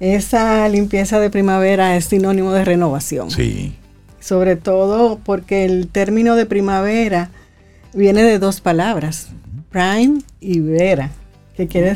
[0.00, 3.30] Esa limpieza de primavera es sinónimo de renovación.
[3.30, 3.76] Sí.
[4.18, 7.30] Sobre todo porque el término de primavera
[7.92, 9.28] viene de dos palabras,
[9.70, 11.12] prime y vera,
[11.56, 11.92] que quiere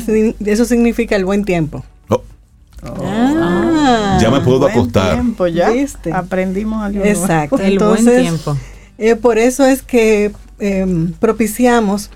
[0.46, 1.84] eso significa el buen tiempo.
[2.08, 2.22] Oh,
[3.10, 5.14] Ah, ya me puedo Buen acostar.
[5.14, 6.12] tiempo, ya ¿Viste?
[6.12, 7.20] aprendimos algo nuevo.
[7.20, 7.56] Exacto.
[7.58, 8.56] El buen Entonces, tiempo.
[8.98, 10.86] Eh, por eso es que eh,
[11.20, 12.10] propiciamos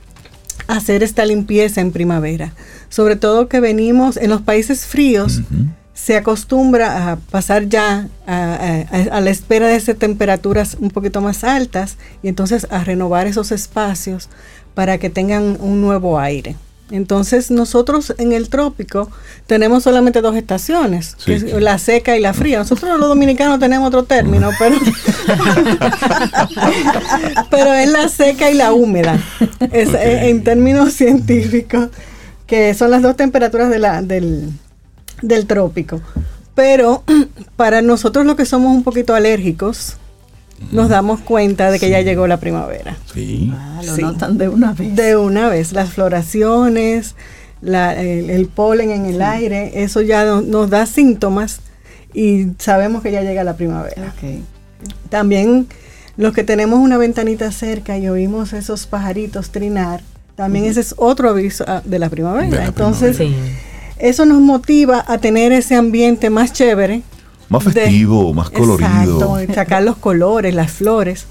[0.69, 2.53] hacer esta limpieza en primavera.
[2.89, 5.41] Sobre todo que venimos en los países fríos,
[5.95, 8.55] se acostumbra a pasar ya a,
[8.93, 13.27] a- a la espera de esas temperaturas un poquito más altas y entonces a renovar
[13.27, 14.29] esos espacios
[14.75, 16.57] para que tengan un nuevo aire.
[16.93, 19.11] Entonces nosotros en el trópico
[19.47, 21.49] tenemos solamente dos estaciones, Sí, que es sí.
[21.59, 22.59] la seca y la fría.
[22.59, 24.77] Nosotros los dominicanos tenemos otro término, pero,
[27.51, 29.19] pero es la seca y la húmeda,
[29.73, 31.89] es, eh, en términos científicos,
[32.47, 34.51] que son las dos temperaturas de la, del,
[35.23, 36.01] del trópico.
[36.55, 37.05] Pero
[37.57, 39.97] para nosotros los que somos un poquito alérgicos,
[40.71, 42.97] nos damos cuenta de que ya llegó la primavera.
[43.13, 43.53] Sí.
[43.55, 44.03] Ah, lo Sí.
[44.03, 44.95] notan de una vez.
[44.95, 47.15] De una vez, las floraciones,
[47.61, 51.61] la- el, el polen en el aire, eso ya no- nos da síntomas
[52.15, 54.13] y sabemos que ya llega la primavera.
[55.11, 55.67] También
[56.17, 60.03] los que tenemos una ventanita cerca y oímos esos pajaritos trinar,
[60.37, 62.49] también ese es otro aviso ah, de la primavera.
[62.49, 63.35] De la Entonces, Sí.
[63.99, 67.03] eso nos motiva a tener ese ambiente más chévere.
[67.53, 69.39] Más de- festivo, más colorido.
[69.39, 71.27] Exacto, sacar los colores, las flores,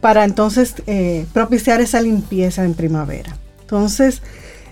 [0.00, 3.36] para entonces eh, propiciar esa limpieza en primavera.
[3.60, 4.22] Entonces,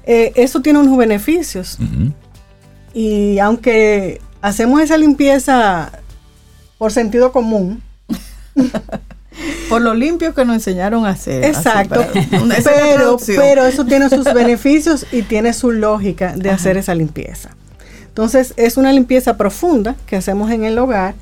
[0.06, 1.78] eh, eso tiene unos beneficios.
[2.94, 5.92] Y aunque hacemos esa limpieza
[6.78, 7.82] por sentido común,
[9.68, 11.44] Por lo limpio que nos enseñaron a hacer.
[11.44, 12.02] exacto,
[13.36, 17.50] pero eso tiene sus beneficios y tiene su lógica de hacer esa limpieza.
[18.16, 21.14] Entonces, es una limpieza profunda que hacemos en el hogar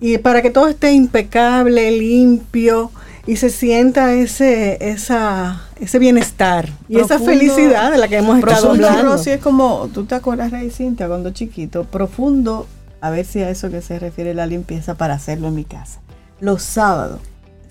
[0.00, 2.90] y para que todo esté impecable, limpio
[3.24, 8.62] y se sienta ese, esa, ese bienestar y esa felicidad de la que hemos estado
[8.62, 9.12] Profundo, hablando.
[9.12, 12.66] Rosy, es como, tú te acuerdas, Rey Cintia, cuando chiquito, profundo,
[13.00, 16.00] a ver si a eso que se refiere la limpieza para hacerlo en mi casa.
[16.40, 17.20] Los sábados,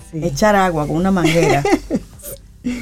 [0.10, 0.22] Sí.
[0.24, 1.62] echar agua con una manguera.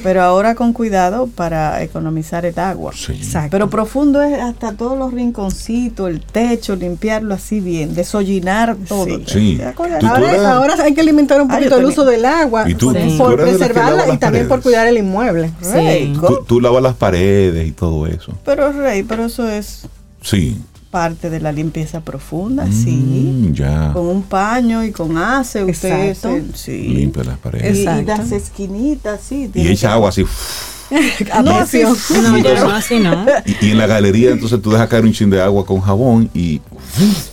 [0.02, 2.92] Pero ahora con cuidado para economizar el agua.
[2.94, 3.12] Sí.
[3.12, 3.50] Exacto.
[3.50, 9.06] Pero profundo es hasta todos los rinconcitos, el techo, limpiarlo así bien, desollinar todo.
[9.06, 9.24] Sí.
[9.26, 9.54] Sí.
[9.58, 10.00] ¿Te acuerdas?
[10.00, 12.68] Tú- tú Ahora, eras- ahora hay que limitar un Ah, poquito el uso del agua
[12.68, 12.92] ¿Y tú?
[13.18, 15.50] por, tú preservarla y también por cuidar el inmueble.
[15.72, 16.20] Rey, Sí.
[16.20, 16.28] ¿cómo?
[16.38, 18.32] Tú, tú lavas las paredes y todo eso.
[18.44, 19.82] Pero Rey, pero eso es
[20.22, 20.60] Sí.
[20.90, 22.90] Parte de la limpieza profunda, sí.
[22.92, 23.90] Mm, ya.
[23.92, 26.36] Con un paño y con ace, usted Exacto.
[26.56, 26.88] se- sí.
[26.88, 27.76] Limpia las Y, paredes.
[27.76, 28.06] y Exacto.
[28.16, 29.50] las esquinitas, sí.
[29.54, 30.24] Y echa agua así.
[31.44, 31.96] No, presión.
[31.96, 33.26] sí, No, yo no, así no.
[33.60, 36.30] Y, y en la galería entonces tú dejas caer un chin de agua con jabón
[36.34, 36.60] y,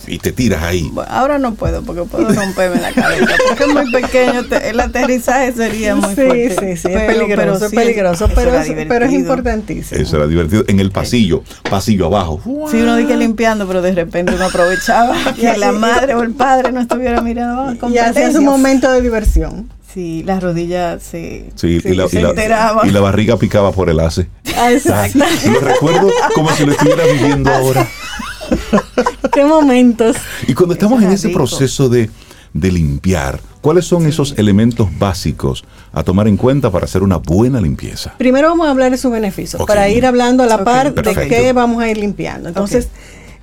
[0.06, 0.88] y te tiras ahí.
[0.92, 3.26] Bueno, ahora no puedo porque puedo romperme la cabeza.
[3.48, 6.50] Porque es muy pequeño, te- el aterrizaje sería muy sí, fuerte.
[6.50, 9.20] sí, sí, Pero- es peligroso, es peligroso, eso pero, es, pero es divertido.
[9.20, 10.00] importantísimo.
[10.00, 10.64] Eso era divertido.
[10.68, 12.40] En el pasillo, pasillo abajo.
[12.70, 16.72] Sí, uno dice limpiando, pero de repente uno aprovechaba que la madre o el padre
[16.72, 17.62] no estuviera mirando.
[17.80, 19.68] ah, y hacía su momento de diversión.
[19.94, 22.86] Sí, las rodillas se, Sí, se- y, la, se y la- enteraban.
[22.88, 24.26] y la barriga picaba por el ace.
[24.56, 25.20] Ah, exacto.
[25.52, 27.86] Lo recuerdo como si lo estuviera viviendo ahora.
[29.32, 30.16] Qué momentos.
[30.46, 31.38] Y cuando estamos en ese rico.
[31.38, 32.10] proceso de,
[32.52, 37.60] de limpiar, ¿cuáles son esos elementos básicos a tomar en cuenta para hacer una buena
[37.60, 38.14] limpieza?
[38.18, 41.52] Primero vamos a hablar de sus beneficios, para ir hablando a la par de qué
[41.52, 42.48] vamos a ir limpiando.
[42.48, 42.88] Entonces,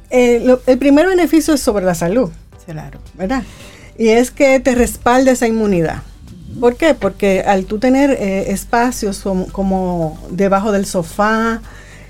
[0.09, 2.29] eh, lo- el primer beneficio es sobre la salud.
[2.65, 2.99] Claro.
[3.17, 3.43] ¿verdad?
[3.97, 6.03] Y es que te respalda esa inmunidad.
[6.61, 6.93] ¿Por qué?
[6.93, 11.61] Porque al tú tener eh, espacios como, como debajo del sofá,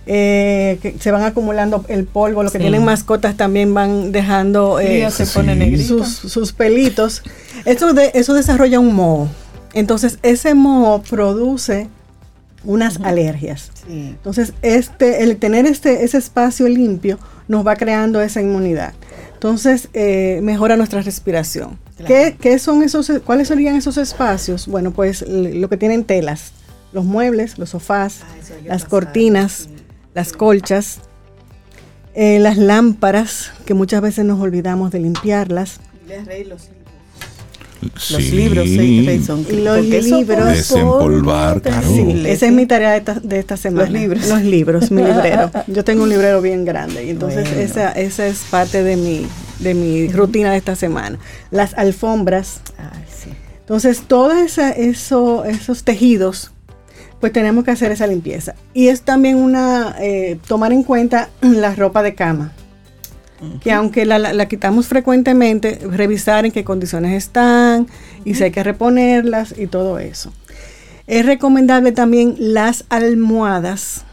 [0.05, 2.63] eh, que se van acumulando el polvo, los que Sí.
[2.63, 5.31] tienen mascotas también van dejando eh, Frío se sí.
[5.33, 6.03] pone negrito.
[6.05, 7.23] sus, sus pelitos.
[7.65, 9.27] Eso, de, eso desarrolla un moho.
[9.73, 11.87] Entonces, ese moho produce
[12.65, 13.71] unas alergias.
[13.87, 14.09] Sí.
[14.09, 18.93] Entonces, este, el tener este, ese espacio limpio nos va creando esa inmunidad.
[19.41, 21.79] Entonces, eh, mejora nuestra respiración.
[21.97, 22.05] Claro.
[22.05, 24.67] ¿Qué, qué son esos, ¿Cuáles serían esos espacios?
[24.67, 26.51] Bueno, pues lo que tienen telas,
[26.93, 28.35] los muebles, los sofás, Ah,
[28.65, 29.69] las pasar, cortinas, sí.
[30.13, 30.99] las colchas,
[32.13, 35.79] eh, las lámparas, que muchas veces nos olvidamos de limpiarlas.
[37.81, 38.65] Los libros.
[38.67, 39.05] Los Sí.
[39.07, 41.81] sí, son Y los libros- Desempolvar, claro.
[41.87, 42.45] terrible, Esa sí.
[42.45, 43.89] es mi tarea de esta, de esta semana.
[43.89, 44.27] libros.
[44.27, 45.51] Los libros, mi librero.
[45.67, 47.61] Yo tengo un librero bien grande y entonces Bueno.
[47.61, 49.25] esa, esa es parte de mi,
[49.59, 51.17] de mi rutina de esta semana.
[51.51, 52.61] Las alfombras.
[52.77, 53.29] Ay, sí.
[53.59, 56.51] Entonces, todos eso, esos tejidos,
[57.19, 58.55] pues tenemos que hacer esa limpieza.
[58.73, 62.53] Y es también una, eh, tomar en cuenta la ropa de cama.
[63.61, 67.87] Que aunque la, la- la quitamos frecuentemente, revisar en qué condiciones están
[68.25, 70.31] y si hay que reponerlas y todo eso.
[71.07, 74.03] Es recomendable también las almohadas,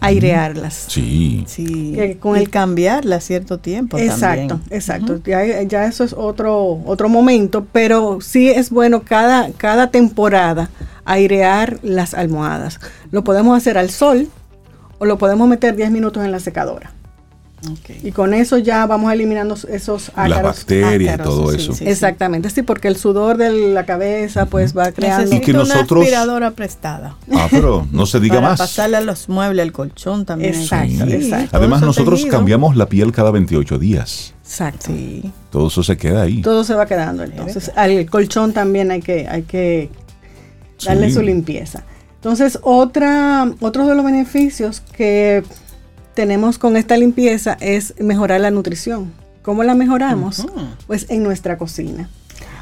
[0.00, 0.86] airearlas.
[0.88, 1.44] Sí.
[1.46, 4.60] Sí, Que con el- cambiarla a cierto tiempo Exacto, también.
[4.72, 5.20] exacto.
[5.24, 10.70] ya, ya eso es otro, otro momento, pero sí es bueno cada, cada temporada
[11.04, 12.80] airear las almohadas.
[13.12, 14.28] Lo podemos hacer al sol
[14.98, 16.92] o lo podemos meter 10 minutos en la secadora.
[18.04, 20.42] Y con eso ya vamos eliminando esos Las ácaros.
[20.58, 21.72] bacterias y todo sí, eso.
[21.72, 21.84] sí.
[21.88, 25.24] Exactamente, sí, porque el sudor de la cabeza pues va creando...
[25.34, 27.16] Y que Necesito nosotros- una aspiradora prestada.
[27.32, 28.58] Ah, pero no se diga para más.
[28.60, 30.54] pasarle a los muebles, al colchón también.
[30.54, 31.12] Exacto, Sí.
[31.14, 31.56] exacto.
[31.56, 32.36] Además, nosotros tejido.
[32.36, 34.34] cambiamos la piel cada 28 días.
[34.44, 34.86] Exacto.
[34.86, 35.30] Sí.
[35.50, 36.40] Todo eso se queda ahí.
[36.42, 37.24] Todo se va quedando.
[37.24, 39.90] Entonces, al colchón también hay que, hay que
[40.86, 41.14] darle Sí.
[41.14, 41.82] su limpieza.
[42.14, 45.42] Entonces, otra, otro de los beneficios que
[46.18, 49.12] tenemos con esta limpieza es mejorar la nutrición.
[49.42, 50.44] ¿Cómo la mejoramos?
[50.88, 52.08] Pues en nuestra cocina.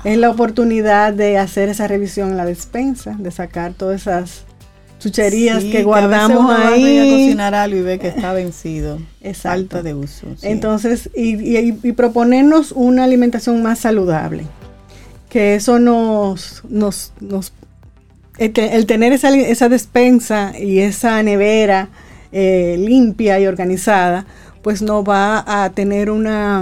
[0.04, 4.44] Es la oportunidad de hacer esa revisión en la despensa, de sacar todas esas
[5.00, 7.11] chucherías Sí, que a veces guardamos uno va a a ahí.
[7.24, 8.98] cocinar algo y ve que está vencido.
[9.22, 9.59] Exacto.
[9.76, 10.26] Falta de uso.
[10.38, 10.46] sí.
[10.48, 14.44] Entonces, y, y- y proponernos una alimentación más saludable.
[15.30, 17.54] Que eso nos, nos, nos
[18.36, 21.88] el, el tener esa, esa despensa y esa nevera
[22.33, 24.27] eh, limpia y organizada,
[24.62, 26.61] pues nos va a tener una,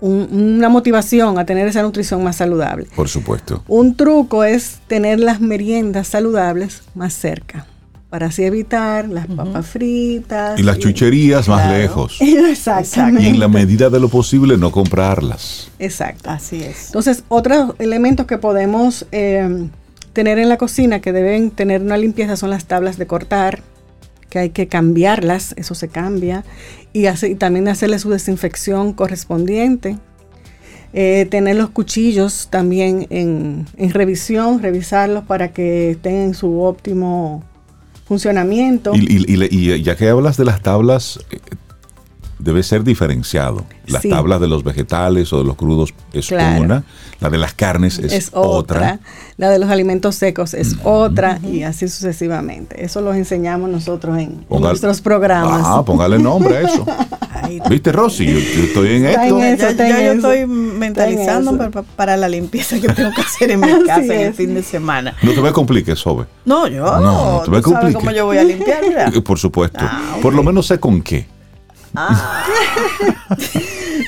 [0.00, 2.86] un- una motivación a tener esa nutrición más saludable.
[2.96, 3.62] Por supuesto.
[3.68, 7.66] Un truco es tener las meriendas saludables más cerca,
[8.08, 10.58] para así evitar las papas fritas.
[10.58, 12.16] Y las chucherías más lejos.
[12.20, 13.22] Exactamente.
[13.22, 15.68] Y en la medida de lo posible no comprarlas.
[15.78, 16.30] Exacto.
[16.30, 16.86] Así es.
[16.86, 19.68] Entonces, otros elementos que podemos eh,
[20.12, 23.62] tener en la cocina que deben tener una limpieza son las tablas de cortar,
[24.30, 26.44] que hay que cambiarlas, eso se cambia,
[26.94, 29.98] y, hace- y también hacerle su desinfección correspondiente.
[30.92, 37.44] Eh, tener los cuchillos también en, en revisión, revisarlos para que estén en su óptimo
[38.06, 38.92] funcionamiento.
[38.96, 41.38] Y, y- y y ya que hablas de las tablas, eh,
[42.42, 43.64] debe ser diferenciado.
[43.86, 44.08] Las Sí.
[44.10, 46.62] tablas de los vegetales o de los crudos es Claro.
[46.62, 46.84] una,
[47.20, 48.48] la de las carnes es, es otra.
[48.78, 49.00] otra,
[49.36, 52.84] la de los alimentos secos es otra y así sucesivamente.
[52.84, 55.62] Eso los enseñamos nosotros en, Ponga- nuestros programas.
[55.64, 56.86] Ah, póngale nombre a eso.
[57.68, 58.26] ¿Viste, Rosy?
[58.26, 59.44] Yo, yo estoy en Está en esto.
[59.44, 60.32] eso, ya, está ya en yo eso.
[60.32, 64.34] estoy mentalizando para, para la limpieza que tengo que hacer en mi casa en el
[64.34, 65.14] fin de semana.
[65.22, 66.26] No te me compliques, Sobe.
[66.44, 67.00] No, yo No,
[67.38, 67.94] no te me ¿tú sabes compliques.
[67.96, 69.22] cómo yo voy a limpiar, ¿verdad?
[69.24, 69.78] Por supuesto.
[69.80, 71.26] Ah, Por lo menos sé con qué.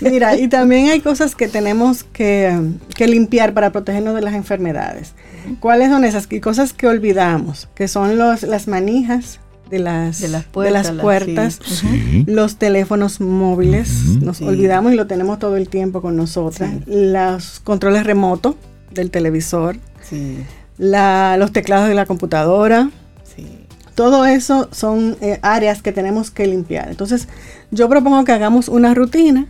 [0.00, 2.58] Mira, y también hay cosas que tenemos que,
[2.94, 5.12] que limpiar para protegernos de las enfermedades.
[5.60, 6.26] ¿Cuáles son esas?
[6.30, 10.94] Y cosas que olvidamos, que son los, las manijas de las, De las puertas, las
[10.94, 11.86] las- puertas, sí.
[11.86, 12.24] Sí.
[12.28, 14.44] los teléfonos móviles, nos Sí.
[14.44, 16.82] olvidamos y lo tenemos todo el tiempo con nosotras, Sí.
[16.86, 18.56] los controles remotos
[18.90, 19.76] del televisor,
[20.08, 20.38] Sí,
[20.78, 22.90] la- los teclados de la computadora.
[23.94, 26.88] Todo eso son eh, áreas que tenemos que limpiar.
[26.88, 27.28] Entonces,
[27.70, 29.46] yo propongo que hagamos una rutina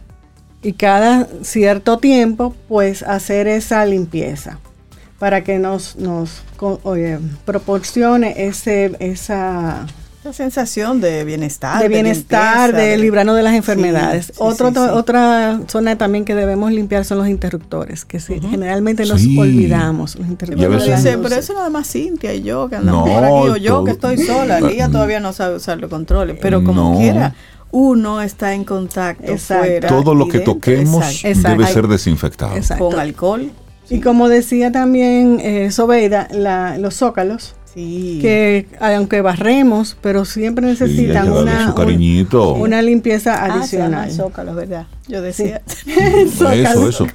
[0.63, 4.59] y cada cierto tiempo, pues, hacer esa limpieza
[5.19, 6.43] para que nos, nos
[7.45, 9.87] proporcione ese, esa
[10.25, 11.83] La sensación de bienestar.
[11.83, 14.27] de bienestar, limpieza, de librarnos de las enfermedades.
[14.27, 14.81] Sí, sí, Otro- sí, sí.
[14.81, 19.37] Otra zona también que debemos limpiar son los interruptores, que sí, generalmente nos Sí.
[19.37, 20.15] olvidamos.
[20.15, 22.77] Los Y a interruptores veces- de las pero eso nada más Cintia y yo que
[22.77, 24.61] andamos No, por aquí, o yo todo- que estoy sola.
[24.61, 24.93] Lía Mm.
[24.93, 26.99] todavía no sabe usar los controles, pero como No.
[26.99, 27.35] quiera,
[27.73, 29.65] uno está en contacto Exacto.
[29.65, 31.49] fuera Todo lo que dentro, toquemos exacto, Exacto.
[31.59, 32.57] debe ser desinfectado.
[32.57, 32.89] Exacto.
[32.91, 33.51] con alcohol.
[33.91, 38.19] Y como decía también eh, Sobeida, la- los zócalos, Sí.
[38.21, 42.53] que aunque barremos, pero siempre necesitan una, su cariñito.
[42.55, 44.11] un- una limpieza Ah, se llama adicional.
[44.13, 44.87] zócalos, ¿verdad?
[45.09, 45.63] Yo decía.
[45.87, 47.07] Eso, eso.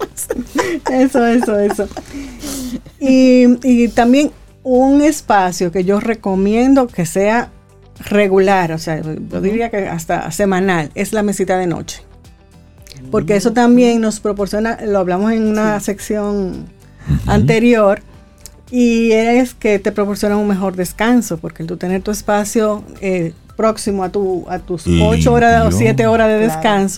[0.91, 1.87] Eso, eso, eso.
[2.99, 4.31] Y, y también
[4.63, 7.51] un espacio que yo recomiendo que sea
[8.09, 12.01] regular, o sea, yo diría que hasta semanal, es la mesita de noche.
[13.11, 16.65] Porque eso también nos proporciona, lo hablamos en una sección
[17.27, 18.01] anterior,
[18.71, 23.33] y es que te proporciona un mejor descanso, porque el tú tener tu espacio eh,
[23.55, 26.37] próximo a, tu, a tus ocho horas o siete horas de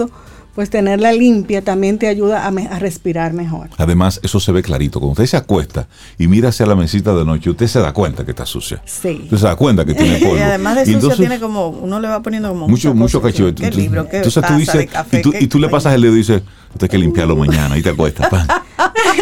[0.08, 0.29] Claro.
[0.60, 3.70] Pues tenerla limpia también te ayuda a, me- a respirar mejor.
[3.78, 5.00] Además, eso se ve clarito.
[5.00, 5.88] Cuando usted se acuesta
[6.18, 8.82] y mira hacia la mesita de noche, usted se da cuenta que está sucia.
[8.84, 9.22] Sí.
[9.24, 10.36] Usted se da cuenta que tiene polvo.
[10.36, 13.22] Y además de Y sucio entonces, tiene como, uno le va poniendo como mucho, mucho
[13.22, 13.56] cachivo.
[13.56, 14.10] ¿Qué libro?
[14.10, 15.20] ¿Qué Entonces tú dices, de café?
[15.20, 16.42] y tú, qué- y tú le pasas el dedo y dices,
[16.74, 18.28] usted hay que limpiarlo mañana y te acuestas.
[18.28, 18.46] pan.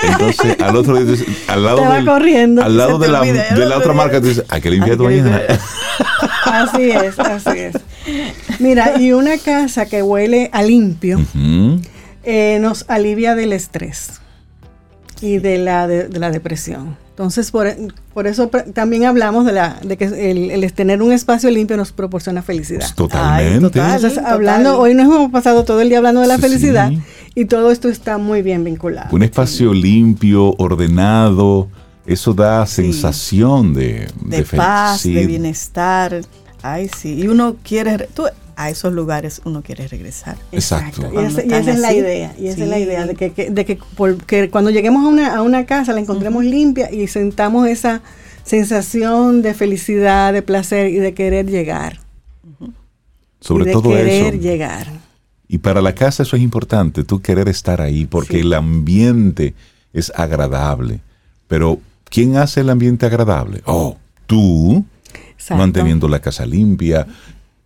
[0.03, 2.63] Entonces, al otro día, al lado, del- corriendo.
[2.63, 5.39] al lado de la, de la otra marca, tú dices, hay que limpiarlo mañana.
[6.51, 7.75] Así es, así es.
[8.59, 11.81] Mira, y una casa que huele a limpio Ujú.
[12.23, 14.21] eh, nos alivia del estrés
[15.21, 16.95] y de la, de, de la depresión.
[17.09, 17.67] Entonces, por,
[18.13, 21.91] por eso también hablamos de, la, de que el, el tener un espacio limpio nos
[21.91, 22.81] proporciona felicidad.
[22.81, 23.55] Pues Totalmente.
[23.55, 23.95] Ay, total.
[23.95, 24.33] Entonces, total.
[24.33, 26.99] hablando, hoy nos hemos pasado todo el día hablando de la Sí, felicidad sí.
[27.33, 29.09] y todo esto está muy bien vinculado.
[29.15, 31.67] Un espacio limpio, ordenado,
[32.07, 36.21] eso da sensación de, de paz, sí, de bienestar.
[36.63, 37.13] Ay, sí.
[37.13, 38.23] Y uno quiere, re- tú,
[38.55, 40.35] a esos lugares uno quiere regresar.
[40.51, 41.01] Exacto.
[41.13, 43.31] Y, esa, y están esa es la idea, y esa es la idea de que,
[43.33, 46.91] que- de que, por- que cuando lleguemos a una, a una casa la encontremos limpia
[46.91, 48.01] y sentamos esa
[48.43, 51.99] sensación de felicidad, de placer y de querer llegar.
[53.39, 54.41] Sobre y de todo querer eso.
[54.41, 54.87] llegar.
[55.47, 58.39] Y para la casa eso es importante, tú querer estar ahí, porque Sí.
[58.39, 59.53] el ambiente
[59.93, 60.99] es agradable.
[61.47, 61.79] Pero,
[62.09, 63.61] ¿quién hace el ambiente agradable?
[63.65, 64.85] Oh, tú,
[65.31, 65.57] Exacto.
[65.57, 67.07] manteniendo la casa limpia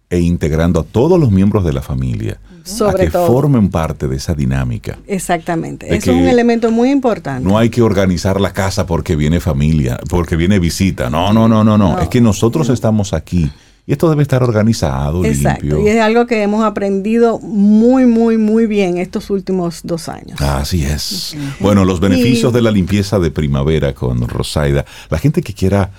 [0.09, 3.27] e integrando a todos los miembros de la familia a Sobre que todo.
[3.27, 4.97] formen parte de esa dinámica.
[5.07, 5.87] Exactamente.
[5.87, 7.47] Eso es un que elemento muy importante.
[7.47, 11.09] No hay que organizar la casa porque viene familia, porque viene visita.
[11.09, 11.93] No, no, no, no, no.
[11.93, 11.99] No.
[11.99, 13.51] Es que nosotros estamos aquí
[13.91, 15.65] y esto debe estar organizado, Exacto.
[15.65, 15.85] limpio.
[15.85, 20.39] Y es algo que hemos aprendido muy, muy, muy bien estos últimos dos años.
[20.39, 21.35] Así es.
[21.59, 24.85] Bueno, los beneficios Y- de la limpieza de primavera con Rosaida.
[25.09, 25.91] La gente que quiera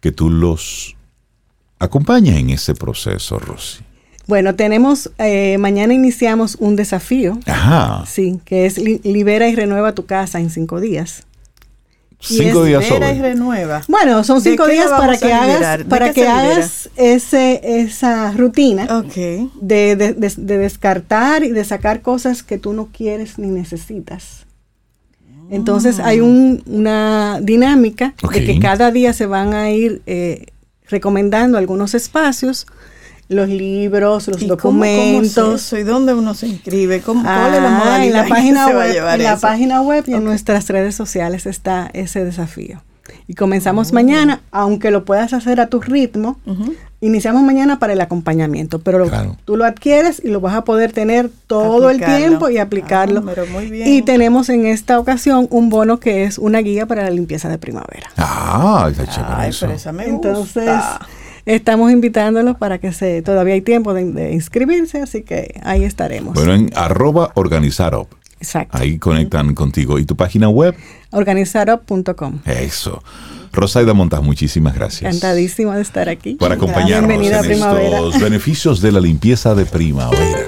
[0.00, 0.94] que tú los
[1.78, 3.78] acompañes en ese proceso, Rosy.
[4.26, 7.38] Bueno, tenemos, eh, mañana iniciamos un desafío.
[7.46, 8.04] Ajá.
[8.06, 11.24] Sí, que es li- libera y renueva tu casa en cinco días.
[12.24, 13.28] Cinco y días espera y sobre.
[13.30, 13.82] renueva.
[13.88, 18.86] Bueno, son ¿De cinco días para que a hagas, para que hagas ese, esa rutina
[19.60, 24.46] de, de- de- de descartar y de sacar cosas que tú no quieres ni necesitas.
[25.50, 30.46] Entonces hay un- una dinámica de que cada día se van a ir eh,
[30.88, 32.66] recomendando algunos espacios,
[33.32, 34.96] los libros, los ¿Y cómo- cómo es
[35.34, 35.62] documentos.
[35.66, 35.78] eso?
[35.78, 37.00] ¿Y dónde uno se inscribe?
[37.00, 39.36] ¿Cómo, ¿Cuál es la Ah, modalidad en la página se va a web, en la
[39.38, 42.82] página web y en nuestras redes sociales está ese desafío.
[43.28, 46.38] Y comenzamos mañana, aunque lo puedas hacer a tu ritmo.
[47.00, 49.36] Iniciamos mañana para el acompañamiento, pero lo- Claro.
[49.44, 52.14] tú lo adquieres y lo vas a poder tener todo Aplicarlo.
[52.14, 53.20] el tiempo y aplicarlo.
[53.20, 53.88] Ah, pero muy bien.
[53.88, 57.58] y tenemos en esta ocasión un bono que es una guía para la limpieza de
[57.58, 58.08] primavera.
[58.16, 59.66] Ah, está Ay, eso.
[59.66, 61.00] pero esa me Entonces, gusta.
[61.46, 66.34] Estamos invitándolos para que se todavía hay tiempo de, de inscribirse, así que ahí estaremos.
[66.34, 68.08] Bueno, en arroba organizarop.
[68.38, 68.76] Exacto.
[68.76, 70.00] Ahí conectan contigo.
[70.00, 70.74] ¿Y tu página web?
[71.12, 72.40] Organizarup.com.
[72.44, 73.02] Eso.
[73.52, 75.14] Rosaida Montas, muchísimas gracias.
[75.14, 76.34] Encantadísima de estar aquí.
[76.34, 77.98] Por acompañarnos Bienvenida en primavera.
[77.98, 80.40] estos beneficios de la limpieza de primavera.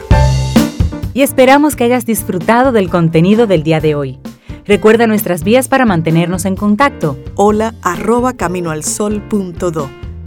[1.13, 4.19] Y esperamos que hayas disfrutado del contenido del día de hoy.
[4.67, 7.17] Recuerda nuestras vías para mantenernos en contacto.
[7.37, 10.04] Hola arroba caminoalsol.do.